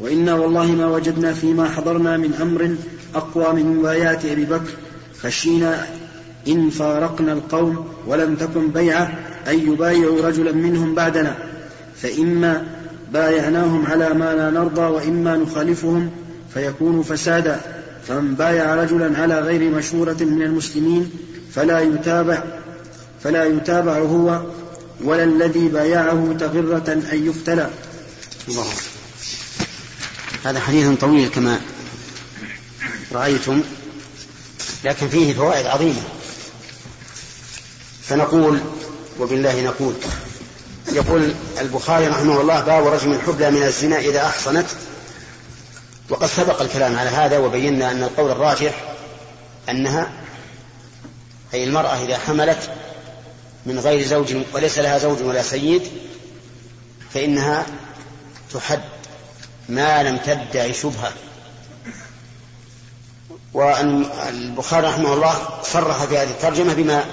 [0.00, 2.76] وإنا والله ما وجدنا فيما حضرنا من أمر
[3.14, 4.70] أقوى من مبايعة أبي بكر
[5.22, 5.86] خشينا
[6.48, 11.36] إن فارقنا القوم ولم تكن بيعة أن يبايعوا رجلا منهم بعدنا
[11.96, 12.64] فإما
[13.12, 16.10] بايعناهم على ما لا نرضى وإما نخالفهم
[16.54, 17.60] فيكون فسادا
[18.06, 21.10] فمن بايع رجلا على غير مشورة من المسلمين
[21.52, 22.42] فلا يتابع
[23.22, 24.40] فلا يتابع هو
[25.00, 27.70] ولا الذي بايعه تغرة أن يقتلى
[28.48, 28.72] الله.
[30.44, 31.60] هذا حديث طويل كما
[33.12, 33.62] رأيتم
[34.84, 36.02] لكن فيه فوائد عظيمة.
[38.02, 38.60] فنقول
[39.20, 39.94] وبالله نقول
[40.92, 44.66] يقول البخاري رحمه الله باب رجم الحبلى من الزنا إذا أحصنت
[46.08, 48.94] وقد سبق الكلام على هذا وبينا أن القول الراجح
[49.68, 50.12] أنها
[51.54, 52.70] أي المرأة إذا حملت
[53.66, 55.82] من غير زوج وليس لها زوج ولا سيد
[57.14, 57.66] فإنها
[58.54, 58.80] تحد
[59.68, 61.12] ما لم تدعي شبهة.
[63.54, 67.04] وأن البخاري رحمه الله صرح في هذه الترجمة بما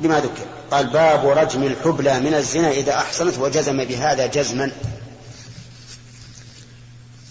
[0.00, 0.46] بما ذكر.
[0.70, 4.72] قال باب رجم الحبلى من الزنا إذا أحصنت وجزم بهذا جزما.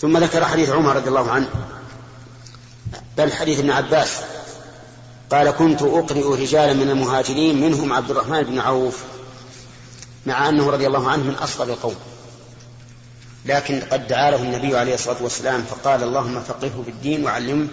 [0.01, 1.49] ثم ذكر حديث عمر رضي الله عنه
[3.17, 4.09] بل حديث ابن عباس.
[5.31, 9.03] قال كنت أقرئ رجالا من المهاجرين منهم عبد الرحمن بن عوف
[10.25, 11.95] مع أنه رضي الله عنه من أصغر القوم.
[13.45, 17.67] لكن قد دعا له النبي عليه الصلاة والسلام فقال اللهم فقهه في الدين وعلمه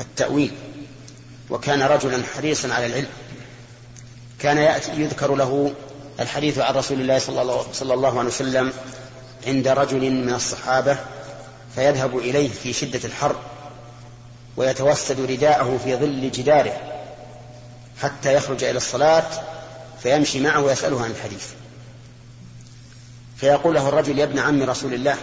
[0.00, 0.52] التأويل.
[1.50, 3.08] وكان رجلا حريصا على العلم.
[4.38, 5.72] كان يأتي يذكر له
[6.20, 7.18] الحديث عن رسول الله
[7.72, 8.72] صلى الله عليه وسلم
[9.46, 10.96] عند رجل من الصحابة
[11.74, 13.36] فيذهب إليه في شدة الحر.
[14.58, 16.80] ويتوسد رداءه في ظل جداره
[18.00, 19.26] حتى يخرج إلى الصلاة
[20.02, 21.46] فيمشي معه ويسأله عن الحديث.
[23.36, 25.16] فيقول له الرجل يا ابن عم رسول الله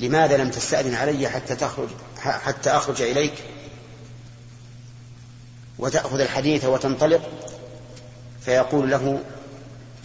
[0.00, 3.34] لماذا لم تستأذن علي حتى تخرج حتى أخرج إليك
[5.78, 7.30] وتأخذ الحديث وتنطلق؟
[8.44, 9.22] فيقول له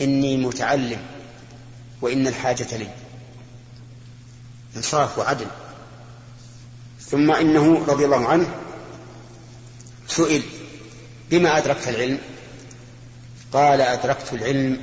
[0.02, 1.00] إني متعلم
[2.02, 2.88] وإن الحاجة لي.
[4.78, 5.48] إنصاف وعدل.
[7.16, 8.56] ثم إنه رضي الله عنه
[10.08, 10.42] سئل
[11.30, 12.18] بما أدركت العلم؟
[13.54, 14.82] قال أدركت العلم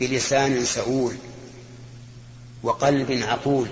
[0.00, 1.14] بلسان سؤول
[2.62, 3.68] وقلب عقول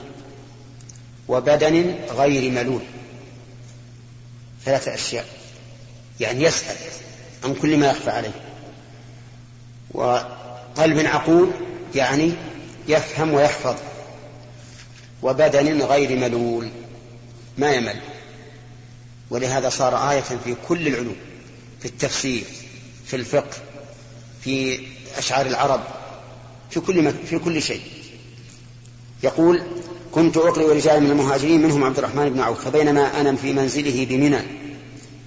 [1.29, 2.83] وبدن غير ملول.
[4.65, 5.27] ثلاثة أشياء
[6.21, 6.77] يعني يسأل
[7.45, 8.35] عن كل ما يخفى عليه.
[9.91, 11.51] وقلب عقول
[11.95, 12.33] يعني
[12.89, 13.77] يفهم ويحفظ
[15.23, 16.84] وبدن غير ملول.
[17.59, 18.01] ما يمل.
[19.31, 21.17] ولهذا صار آية في كل العلوم
[21.81, 22.45] في التفسير
[23.07, 23.57] في الفقه
[24.45, 24.87] في
[25.19, 25.81] أشعار العرب
[26.71, 27.83] في كل في كل شيء.
[29.23, 29.63] يقول
[30.13, 34.41] كنت أقرئ رجال من المهاجرين منهم عبد الرحمن بن عوف فبينما أنا في منزله بمنى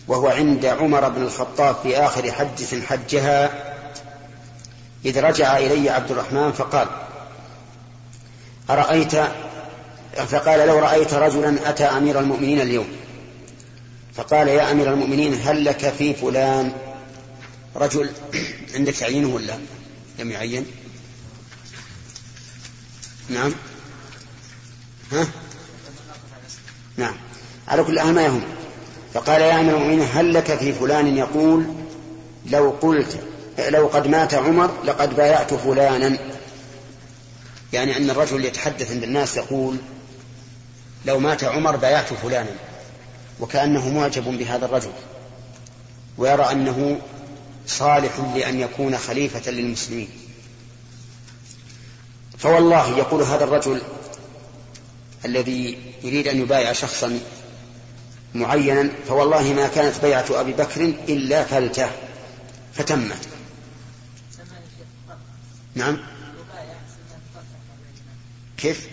[0.07, 3.63] وهو عند عمر بن الخطاب في آخر حجة حجها
[5.05, 6.87] إذ رجع إلي عبد الرحمن فقال
[8.69, 9.13] أرأيت
[10.25, 12.87] فقال لو رأيت رجلا أتى أمير المؤمنين اليوم.
[14.15, 16.71] فقال يا أمير المؤمنين هل لك في فلان
[17.75, 18.09] رجل
[18.73, 19.57] عندك تعيينه ولا؟
[20.19, 20.65] لم يعين.
[23.29, 23.53] نعم.
[25.11, 25.27] ها؟
[26.97, 27.15] نعم.
[27.67, 28.41] على كل ما يهم.
[29.13, 31.65] فقال يا أمير المؤمنين هل لك في فلان يقول
[32.45, 33.19] لو قلت
[33.69, 36.17] لو قد مات عمر لقد بايعت فلانا.
[37.73, 39.77] يعني أن الرجل يتحدث عند الناس يقول
[41.07, 42.55] لو مات عمر بايعت فلانا
[43.39, 44.91] وكأنه معجب بهذا الرجل
[46.17, 47.01] ويرى أنه
[47.67, 50.09] صالح لأن يكون خليفة للمسلمين.
[52.37, 53.81] فوالله يقول هذا الرجل
[55.25, 57.19] الذي يريد أن يبايع شخصا
[58.35, 61.89] معينا فوالله ما كانت بيعة أبي بكر إلا فلتة
[62.73, 63.27] فتمت.
[65.75, 65.97] نعم.
[68.57, 68.87] كيف؟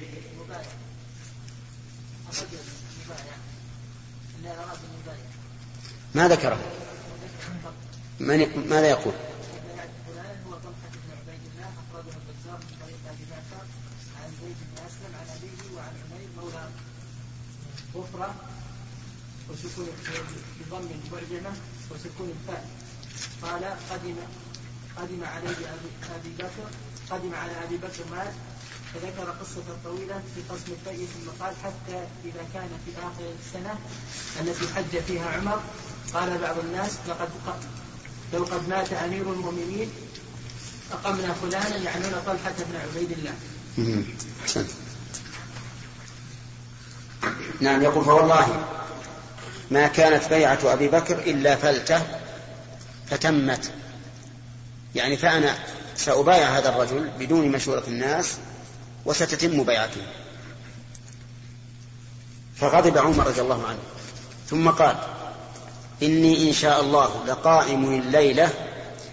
[6.14, 6.58] ما ذكره.
[8.20, 9.14] من ماذا يقول؟
[19.50, 19.88] وسكون
[20.60, 21.52] بضم المرجمة
[21.90, 22.68] وسكون الفاء.
[23.42, 24.16] قال قدم
[24.96, 25.56] قدم عليه
[26.16, 26.70] أبي بكر
[27.10, 28.32] قدم على أبي بكر مات
[28.94, 33.78] فذكر قصة طويلة في قسم الفيء ثم قال حتى إذا كان في آخر السنة
[34.40, 35.62] التي حج فيها عمر.
[36.14, 37.28] قال بعض الناس لقد
[38.32, 39.90] لو قد مات أمير المؤمنين
[40.92, 43.34] أقمنا فلانا يعنون طلحة بن عبيد الله.
[44.42, 44.70] أحسنت.
[47.60, 48.64] نعم يقول فوالله
[49.70, 52.02] ما كانت بيعة أبي بكر إلا فلتة
[53.10, 53.70] فتمت
[54.94, 55.58] يعني فأنا
[55.96, 58.36] سأبايع هذا الرجل بدون مشورة الناس
[59.04, 60.00] وستتم بيعته
[62.56, 63.78] فغضب عمر رضي الله عنه
[64.50, 65.13] ثم قال
[66.02, 68.52] إني إن شاء الله لقائم الليلة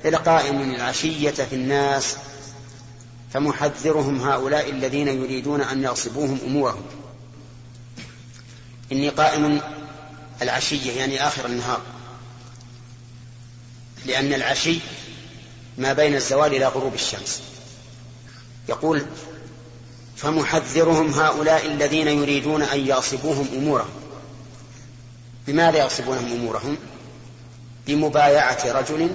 [0.06, 2.16] لقائم العشية في الناس
[3.34, 6.84] فمحذرهم هؤلاء الذين يريدون أن يغصبوهم أمورهم.
[8.92, 9.62] إني قائم
[10.42, 11.82] العشية يعني آخر النهار.
[14.06, 14.80] لأن العشي
[15.78, 17.42] ما بين الزوال إلى غروب الشمس.
[18.70, 19.06] يقول
[20.16, 24.01] فمحذرهم هؤلاء الذين يريدون أن يغصبوهم أمورهم.
[25.52, 26.78] بماذا يغصبونهم أمورهم؟
[27.88, 29.10] بمبايعة رجل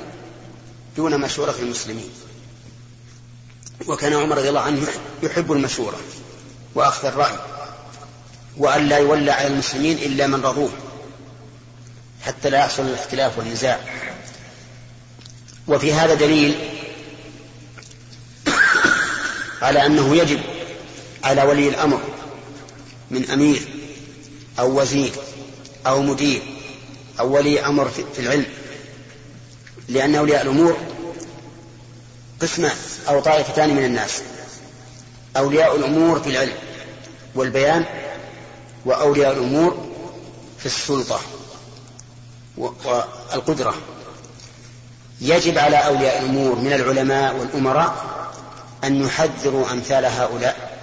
[0.96, 2.10] دون مشورة المسلمين.
[3.86, 4.86] وكان عمر رضي الله عنه
[5.22, 6.00] يحب المشورة
[6.74, 7.38] وأخذ الرأي
[8.56, 10.70] وأن لا يولى على المسلمين إلا من رضوه
[12.22, 13.80] حتى لا يحصل الاختلاف والنزاع.
[15.68, 16.58] وفي هذا دليل
[19.62, 20.40] على أنه يجب
[21.24, 22.00] على ولي الأمر
[23.10, 23.68] من أمير
[24.58, 25.12] أو وزير
[25.86, 26.42] أو مدير.
[27.20, 28.46] أو ولي أمر في العلم.
[29.88, 30.76] لأن أولياء الأمور
[32.40, 32.76] قسمان
[33.08, 34.22] أو طائفتان من الناس.
[35.36, 36.54] أولياء الأمور في العلم
[37.34, 37.84] والبيان
[38.84, 39.86] وأولياء الأمور
[40.58, 41.20] في السلطة
[42.56, 43.74] والقدرة.
[45.20, 48.16] يجب على أولياء الأمور من العلماء والأمراء
[48.84, 50.76] أن يحذروا أمثال هؤلاء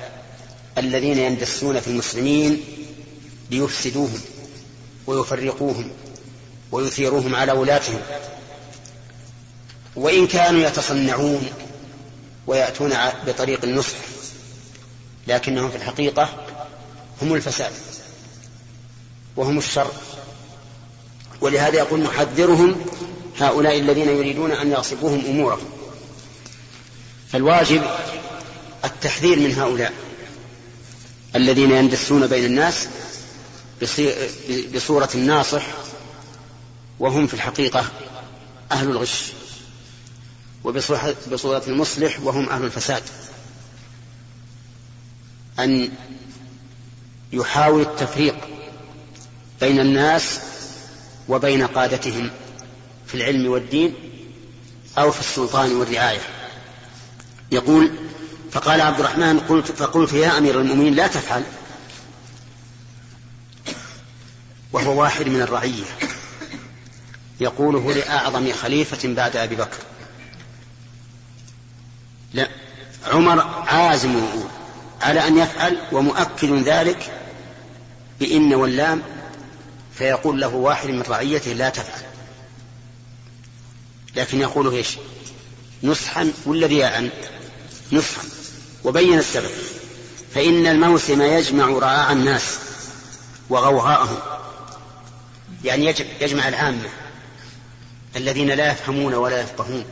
[0.77, 2.63] الذين يندسون في المسلمين
[3.51, 4.21] ليفسدوهم.
[5.07, 5.91] ويفرقوهم
[6.71, 8.01] ويثيروهم على ولاتهم.
[9.95, 11.47] وإن كانوا يتصنعون
[12.47, 12.93] ويأتون
[13.27, 13.97] بطريق النصح
[15.27, 16.29] لكنهم في الحقيقة
[17.21, 17.71] هم الفساد
[19.35, 19.91] وهم الشر.
[21.41, 22.85] ولهذا يقول نحذرهم
[23.39, 25.69] هؤلاء الذين يريدون أن يغصبوهم أمورهم.
[27.31, 27.81] فالواجب
[28.85, 29.93] التحذير من هؤلاء
[31.35, 32.87] الذين يندسون بين الناس
[34.75, 35.67] بصورة الناصح
[36.99, 37.85] وهم في الحقيقة
[38.71, 39.23] أهل الغش
[40.63, 43.03] وبصورة المصلح وهم أهل الفساد.
[45.59, 45.89] أن
[47.33, 48.35] يحاول التفريق
[49.61, 50.39] بين الناس
[51.29, 52.29] وبين قادتهم
[53.07, 53.93] في العلم والدين
[54.97, 56.21] أو في السلطان والرعاية.
[57.51, 57.91] يقول
[58.51, 61.43] فقال عبد الرحمن قلت فقلت يا أمير المؤمنين لا تفعل.
[64.73, 65.83] وهو واحد من الرعية.
[67.39, 69.77] يقوله لأعظم خليفة بعد أبي بكر.
[72.33, 72.49] لا
[73.07, 74.21] عمر عازم
[75.01, 77.19] على أن يفعل ومؤكد ذلك
[78.19, 79.01] بإن واللام
[79.97, 82.03] فيقول له واحد من رعيته لا تفعل.
[84.15, 84.97] لكن يقول إيش؟
[85.83, 87.09] نصحا ولا رياء؟
[87.91, 88.23] نصحا.
[88.83, 89.51] وبين السبب
[90.35, 92.57] فإن الموسم يجمع رعاع الناس
[93.49, 94.17] وغوغاءهم.
[95.63, 96.89] يعني يجمع العامة
[98.15, 99.85] الذين لا يفهمون ولا يفقهون.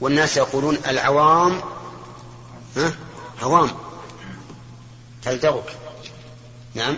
[0.00, 1.60] والناس يقولون العوام
[2.76, 2.92] ها؟
[3.42, 3.70] عوام.
[5.22, 5.76] تلدغك.
[6.74, 6.96] نعم.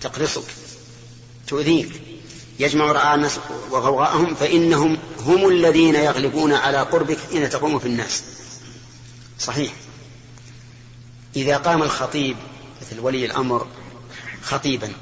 [0.00, 0.44] تقرصك.
[1.46, 2.02] تؤذيك.
[2.58, 3.38] يجمع رعاء الناس
[3.70, 8.22] وغوغاءهم فإنهم هم الذين يغلبون على قربك حين تقوم في الناس.
[9.38, 9.72] صحيح.
[11.36, 12.36] إذا قام الخطيب
[12.82, 13.66] مثل ولي الأمر
[14.42, 14.92] خطيبا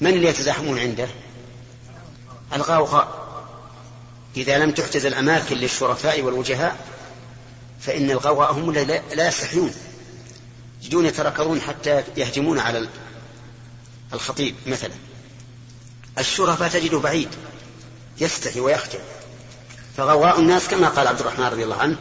[0.00, 1.08] من اللي يتزاحمون عنده؟
[2.52, 3.20] الغوغاء.
[4.36, 6.76] إذا لم تحجز الأماكن للشرفاء والوجهاء
[7.80, 8.72] فإن الغوغاء هم
[9.14, 9.74] لا يستحيون.
[10.82, 12.88] يجدون يتركضون حتى يهجمون على
[14.12, 14.92] الخطيب مثلا.
[16.18, 17.28] الشرفاء تجده بعيد
[18.20, 18.98] يستحي ويخجل
[19.96, 21.96] فغواء الناس كما قال عبد الرحمن رضي الله عنه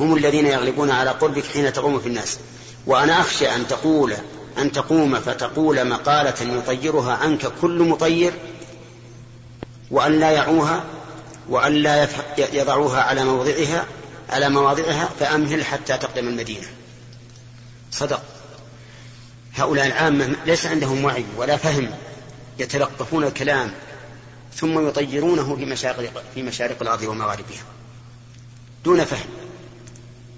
[0.00, 2.38] هم الذين يغلبون على قربك حين تقوم في الناس.
[2.86, 4.16] وأنا أخشى أن تقول
[4.58, 8.32] أن تقوم فتقول مقالة يطيرها عنك كل مطير
[9.90, 10.84] وأن لا يعوها
[11.48, 12.08] وأن لا
[12.52, 13.84] يضعوها على موضعها
[14.30, 16.66] على مواضعها فأمهل حتى تقدم المدينة.
[17.90, 18.22] صدق.
[19.54, 21.90] هؤلاء العامة ليس عندهم وعي ولا فهم
[22.58, 23.70] يتلقفون الكلام
[24.54, 27.62] ثم يطيرونه في مشارق في مشارق الأرض ومغاربها.
[28.84, 29.28] دون فهم.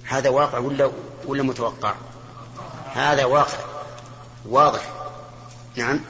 [0.05, 0.91] هذا واقع ولا
[1.27, 1.95] ولا متوقع؟
[2.95, 3.70] هذا واقع.
[4.49, 4.93] واضح.
[5.76, 6.01] نعم.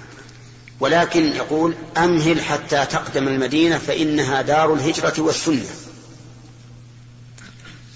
[0.80, 5.70] ولكن يقول أمهل حتى تقدم المدينة فإنها دار الهجرة والسنة.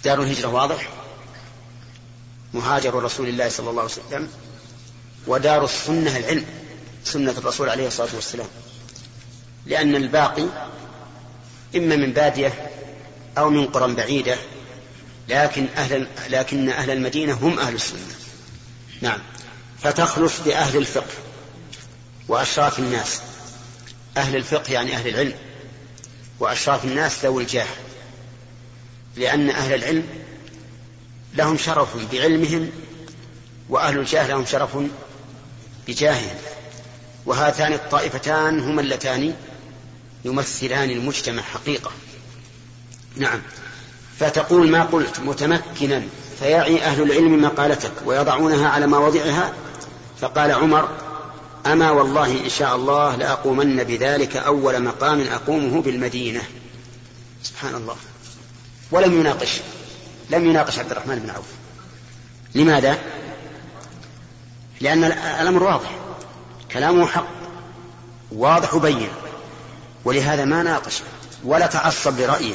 [0.05, 0.89] دار الهجرة واضح؟
[2.55, 4.28] مهاجر رسول الله صلى الله عليه وسلم
[5.26, 6.45] ودار السنة العلم
[7.05, 8.47] سنة الرسول عليه الصلاة والسلام.
[9.66, 10.47] لأن الباقي
[11.76, 12.70] إما من بادية
[13.39, 14.37] أو من قرى بعيدة
[15.28, 18.14] لكن أهل لكن أهل المدينة هم أهل السنة.
[19.01, 19.18] نعم.
[19.85, 21.14] فتخلص بأهل الفقه
[22.28, 23.20] وأشراف الناس.
[24.16, 25.35] أهل الفقه يعني أهل العلم
[26.41, 27.66] وأشراف الناس ذوي الجاه
[29.16, 30.07] لأن أهل العلم
[31.35, 32.70] لهم شرف بعلمهم
[33.68, 34.78] وأهل الجاه لهم شرف
[35.89, 36.37] بجاههم.
[37.26, 39.35] وهاتان الطائفتان هما اللتان
[40.24, 41.91] يمثلان المجتمع حقيقة.
[43.16, 43.41] نعم.
[44.20, 46.03] فتقول ما قلت متمكنا
[46.39, 49.53] فيعي أهل العلم مقالتك ويضعونها على مواضعها
[50.21, 50.89] فقال عمر
[51.67, 56.43] أما والله إن شاء الله لأقومن بذلك أول مقام أقومه بالمدينة.
[57.43, 57.97] سبحان الله.
[58.91, 59.61] ولم يناقش
[60.31, 61.47] لم يناقش عبد الرحمن بن عوف.
[62.55, 62.99] لماذا؟
[64.81, 65.05] لأن
[65.41, 65.99] الأمر واضح.
[66.73, 67.27] كلامه حق
[68.33, 69.09] واضح وبين.
[70.05, 71.03] ولهذا ما ناقش
[71.45, 72.55] ولا تعصب لرأيه.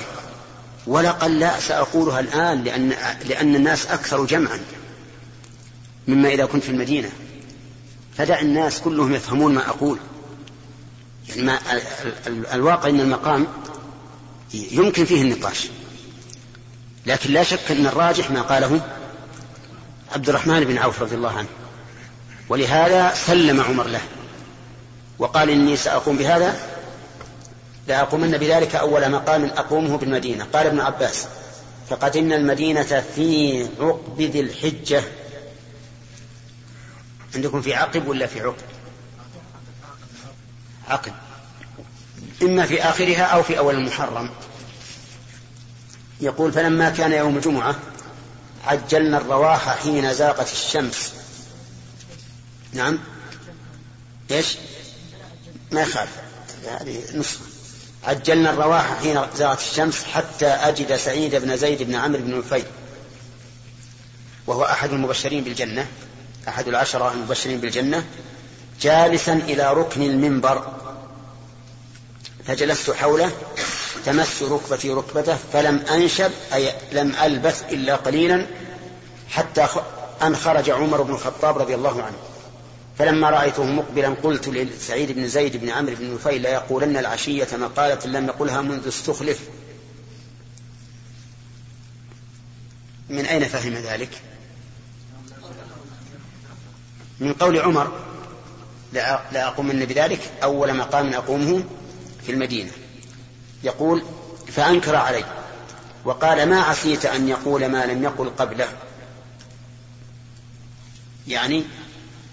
[0.87, 2.89] ولا قال لا سأقولها الآن لأن,
[3.25, 4.59] لأن الناس أكثر جمعا
[6.07, 7.09] مما إذا كنت في المدينة.
[8.19, 9.99] فدع الناس كلهم يفهمون ما أقول.
[11.29, 11.59] يعني ما
[12.53, 13.47] الواقع أن المقام
[14.53, 15.67] يمكن فيه النقاش.
[17.05, 18.81] لكن لا شك أن الراجح ما قاله
[20.15, 21.47] عبد الرحمن بن عوف رضي الله عنه.
[22.49, 24.01] ولهذا سلم عمر له.
[25.19, 26.59] وقال إني سأقوم بهذا
[27.87, 30.47] لأقومن بذلك أول مقام أقومه بالمدينة.
[30.53, 31.27] قال ابن عباس
[31.89, 35.03] فقدمنا المدينة في عقب ذي الحجة.
[37.35, 38.55] عندكم في عقب ولا في عقب؟
[40.87, 41.13] عقب.
[42.41, 44.29] إما في آخرها أو في أول المحرم.
[46.21, 47.75] يقول فلما كان يوم الجمعة
[48.65, 51.13] عجلنا الرواح حين زاغت الشمس.
[52.73, 52.99] نعم.
[54.31, 54.57] إيش؟
[55.71, 56.11] ما يخالف.
[56.67, 57.39] هذه نصف
[58.03, 62.65] عجلنا الرواح حين زاغت الشمس حتى أجد سعيد بن زيد بن عمرو بن نفيل
[64.47, 65.87] وهو أحد المبشرين بالجنة.
[66.47, 68.05] أحد العشرة المبشرين بالجنة
[68.81, 70.73] جالسا إلى ركن المنبر
[72.45, 73.31] فجلست حوله
[74.05, 78.45] تمس ركبتي ركبته فلم أنشب أي لم ألبث إلا قليلا
[79.29, 79.67] حتى
[80.21, 82.17] أن خرج عمر بن الخطاب رضي الله عنه.
[82.97, 88.05] فلما رأيته مقبلا قلت لسعيد بن زيد بن عمرو بن نفيل لا يقولن العشية مقالة
[88.05, 89.39] لم يقلها منذ استخلف.
[93.09, 94.09] من أين فهم ذلك؟
[97.19, 97.91] من قول عمر
[98.93, 101.63] لا أقومن بذلك أول مقام أقومه
[102.25, 102.71] في المدينة.
[103.63, 104.03] يقول
[104.47, 105.23] فأنكر علي
[106.05, 108.67] وقال ما عصيت أن يقول ما لم يقل قبله.
[111.27, 111.63] يعني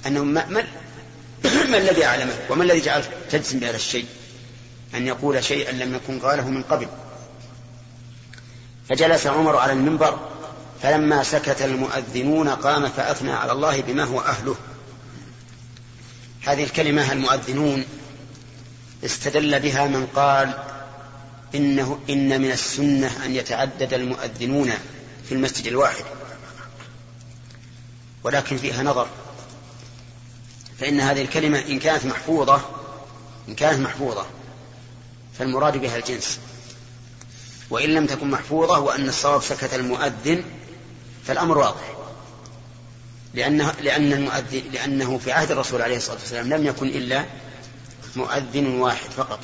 [0.06, 0.64] أنه ما, ما,
[1.70, 4.06] ما الذي أعلمه وما الذي جعل تجزم بهذا الشيء؟
[4.94, 6.88] أن يقول شيئا لم يكن قاله من قبل.
[8.88, 10.18] فجلس عمر على المنبر
[10.82, 14.56] فلما سكت المؤذنون قام فأثنى على الله بما هو أهله.
[16.46, 17.84] هذه الكلمة المؤذنون
[19.04, 20.58] استدل بها من قال
[21.54, 24.72] إنه إن من السنة أن يتعدد المؤذنون
[25.28, 26.04] في المسجد الواحد.
[28.24, 29.06] ولكن فيها نظر
[30.78, 32.60] فإن هذه الكلمة إن كانت محفوظة
[33.48, 34.26] إن كانت محفوظة
[35.38, 36.38] فالمراد بها الجنس.
[37.70, 40.44] وإن لم تكن محفوظة وأن الصواب سكت المؤذن
[41.26, 42.05] فالأمر واضح.
[43.36, 47.24] لأنه, لأن المؤذن لأنه في عهد الرسول عليه الصلاة والسلام لم يكن إلا
[48.16, 49.38] مؤذن واحد فقط.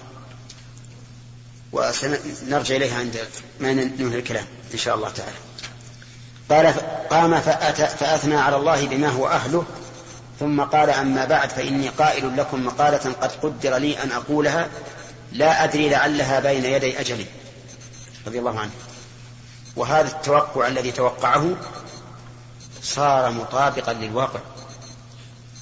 [1.73, 3.19] وسنرجع إليها عند
[3.61, 5.37] ما ننهي الكلام إن شاء الله تعالى.
[6.51, 6.75] قال
[7.09, 9.65] قام فأثنى على الله بما هو أهله
[10.41, 14.69] ثم قال أما بعد فإني قائل لكم مقالة قد قدر لي أن أقولها
[15.33, 17.27] لا أدري لعلها بين يدي أجلي.
[18.27, 18.73] رضي الله عنه.
[19.77, 21.57] وهذا التوقع الذي توقعه
[22.83, 24.41] صار مطابقا للواقع.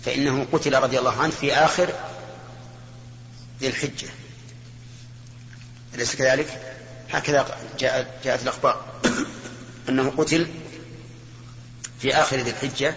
[0.04, 1.92] فإنه قتل رضي الله عنه في آخر
[3.60, 4.08] ذي الحجة.
[5.94, 6.76] أليس كذلك؟
[7.10, 8.84] هكذا جاءت, جاءت الأخبار.
[9.88, 10.48] أنه قتل
[11.98, 12.94] في آخر ذي الحجة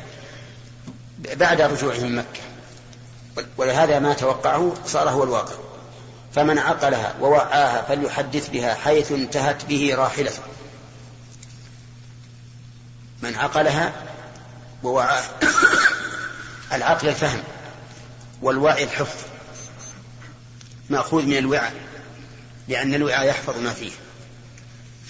[1.20, 2.42] بعد رجوعه من مكة.
[3.58, 5.56] ولهذا ما توقعه صار هو الواقع.
[6.36, 10.42] فمن عقلها ووعاها فليحدث بها حيث انتهت به راحلته.
[13.24, 14.13] من عقلها
[14.84, 15.40] ووعاها
[16.74, 17.44] العقل الفهم
[18.42, 19.20] والوعي الحفظ
[20.90, 21.74] مأخوذ من الوعاء
[22.68, 23.92] لأن الوعاء يحفظ ما فيه.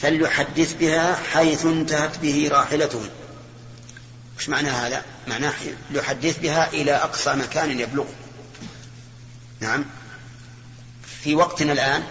[0.02, 3.02] فليحدث بها حيث انتهت به راحلته.
[4.38, 5.54] وش معنى هذا؟ معناه
[5.92, 8.06] ليحدث بها إلى أقصى مكان يبلغ.
[9.60, 9.86] نعم.
[11.24, 12.04] في وقتنا الآن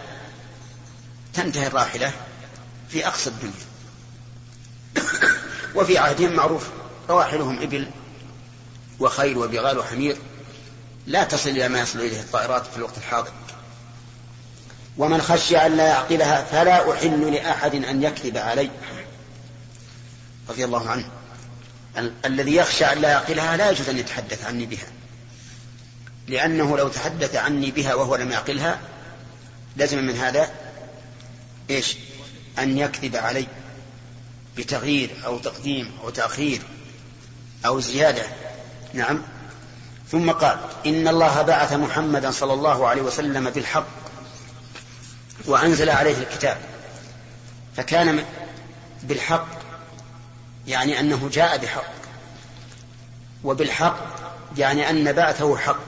[1.34, 2.12] تنتهي الراحلة
[2.88, 3.52] في أقصى الدنيا.
[5.76, 6.68] وفي عهدهم معروف.
[7.12, 7.88] رواحلهم إبل
[9.00, 10.16] وخيل وبغال وحمير
[11.06, 13.32] لا تصل إلى ما يصل إليه الطائرات في الوقت الحاضر.
[14.98, 18.70] ومن خشي أن لا يعقلها فلا أحل لأحد أن يكذب علي
[20.48, 21.08] رضي الله عنه.
[22.24, 24.86] الذي يخشى أن لا يعقلها لا يجوز أن يتحدث عني بها.
[26.28, 28.80] لأنه لو تحدث عني بها وهو لم يعقلها
[29.76, 30.50] لزم من هذا
[31.70, 31.96] إيش؟
[32.58, 33.46] أن يكذب علي
[34.56, 36.62] بتغيير أو تقديم أو تأخير.
[37.66, 38.22] أو زيادة.
[38.94, 39.22] نعم.
[40.10, 43.86] ثم قال إن الله بعث محمدا صلى الله عليه وسلم بالحق
[45.44, 46.56] وأنزل عليه الكتاب.
[47.76, 48.24] فكان
[49.02, 49.46] بالحق
[50.66, 51.92] يعني أنه جاء بحق.
[53.44, 53.96] وبالحق
[54.56, 55.80] يعني أن بعثه حق.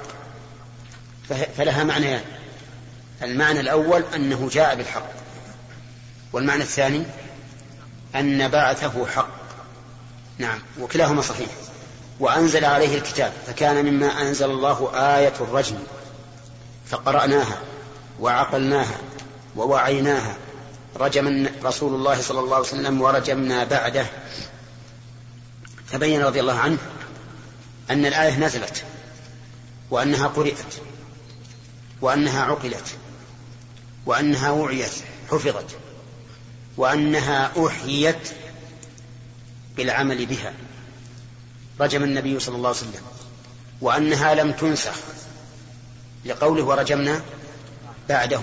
[1.56, 2.22] فلها معنيان.
[3.22, 5.10] المعنى الأول أنه جاء بالحق.
[6.32, 7.04] والمعنى الثاني
[8.14, 9.28] أن بعثه حق.
[10.38, 10.58] نعم.
[10.80, 11.48] وكلاهما صحيح.
[12.20, 15.76] وأنزل عليه الكتاب فكان مما أنزل الله آية الرجم
[16.86, 17.58] فقرأناها
[18.20, 18.98] وعقلناها
[19.56, 20.36] ووعيناها.
[20.96, 24.06] رجم رسول الله صلى الله عليه وسلم ورجمنا بعده.
[25.86, 26.78] فبين رضي الله عنه
[27.90, 28.84] أن الآية نزلت
[29.90, 30.74] وأنها قرئت
[32.00, 32.96] وأنها عقلت
[34.06, 34.92] وأنها وعيت
[35.30, 35.76] حفظت
[36.76, 38.28] وأنها أحيت
[39.76, 40.52] بالعمل بها.
[41.80, 43.02] رجم النبي صلى الله عليه وسلم
[43.80, 44.94] وأنها لم تنسخ
[46.24, 47.22] لقوله ورجمنا
[48.08, 48.40] بعده.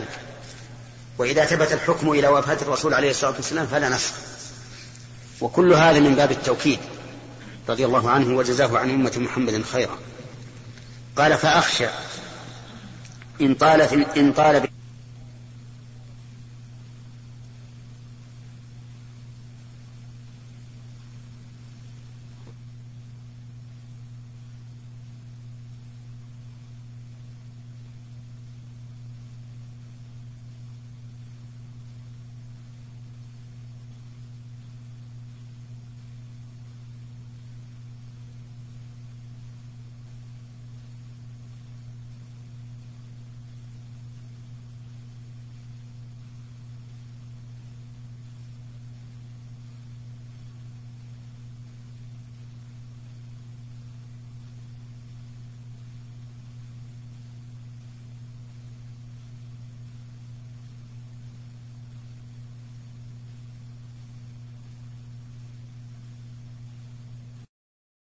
[1.17, 4.13] وإذا ثبت الحكم إلى وفاة الرسول عليه الصلاة والسلام فلا نسخ.
[5.41, 6.79] وكل هذا من باب التوكيد
[7.69, 9.97] رضي الله عنه وجزاه عن أمة محمد خيرا.
[11.15, 11.87] قال فأخشى
[13.41, 13.81] إن طال
[14.17, 14.69] إن طال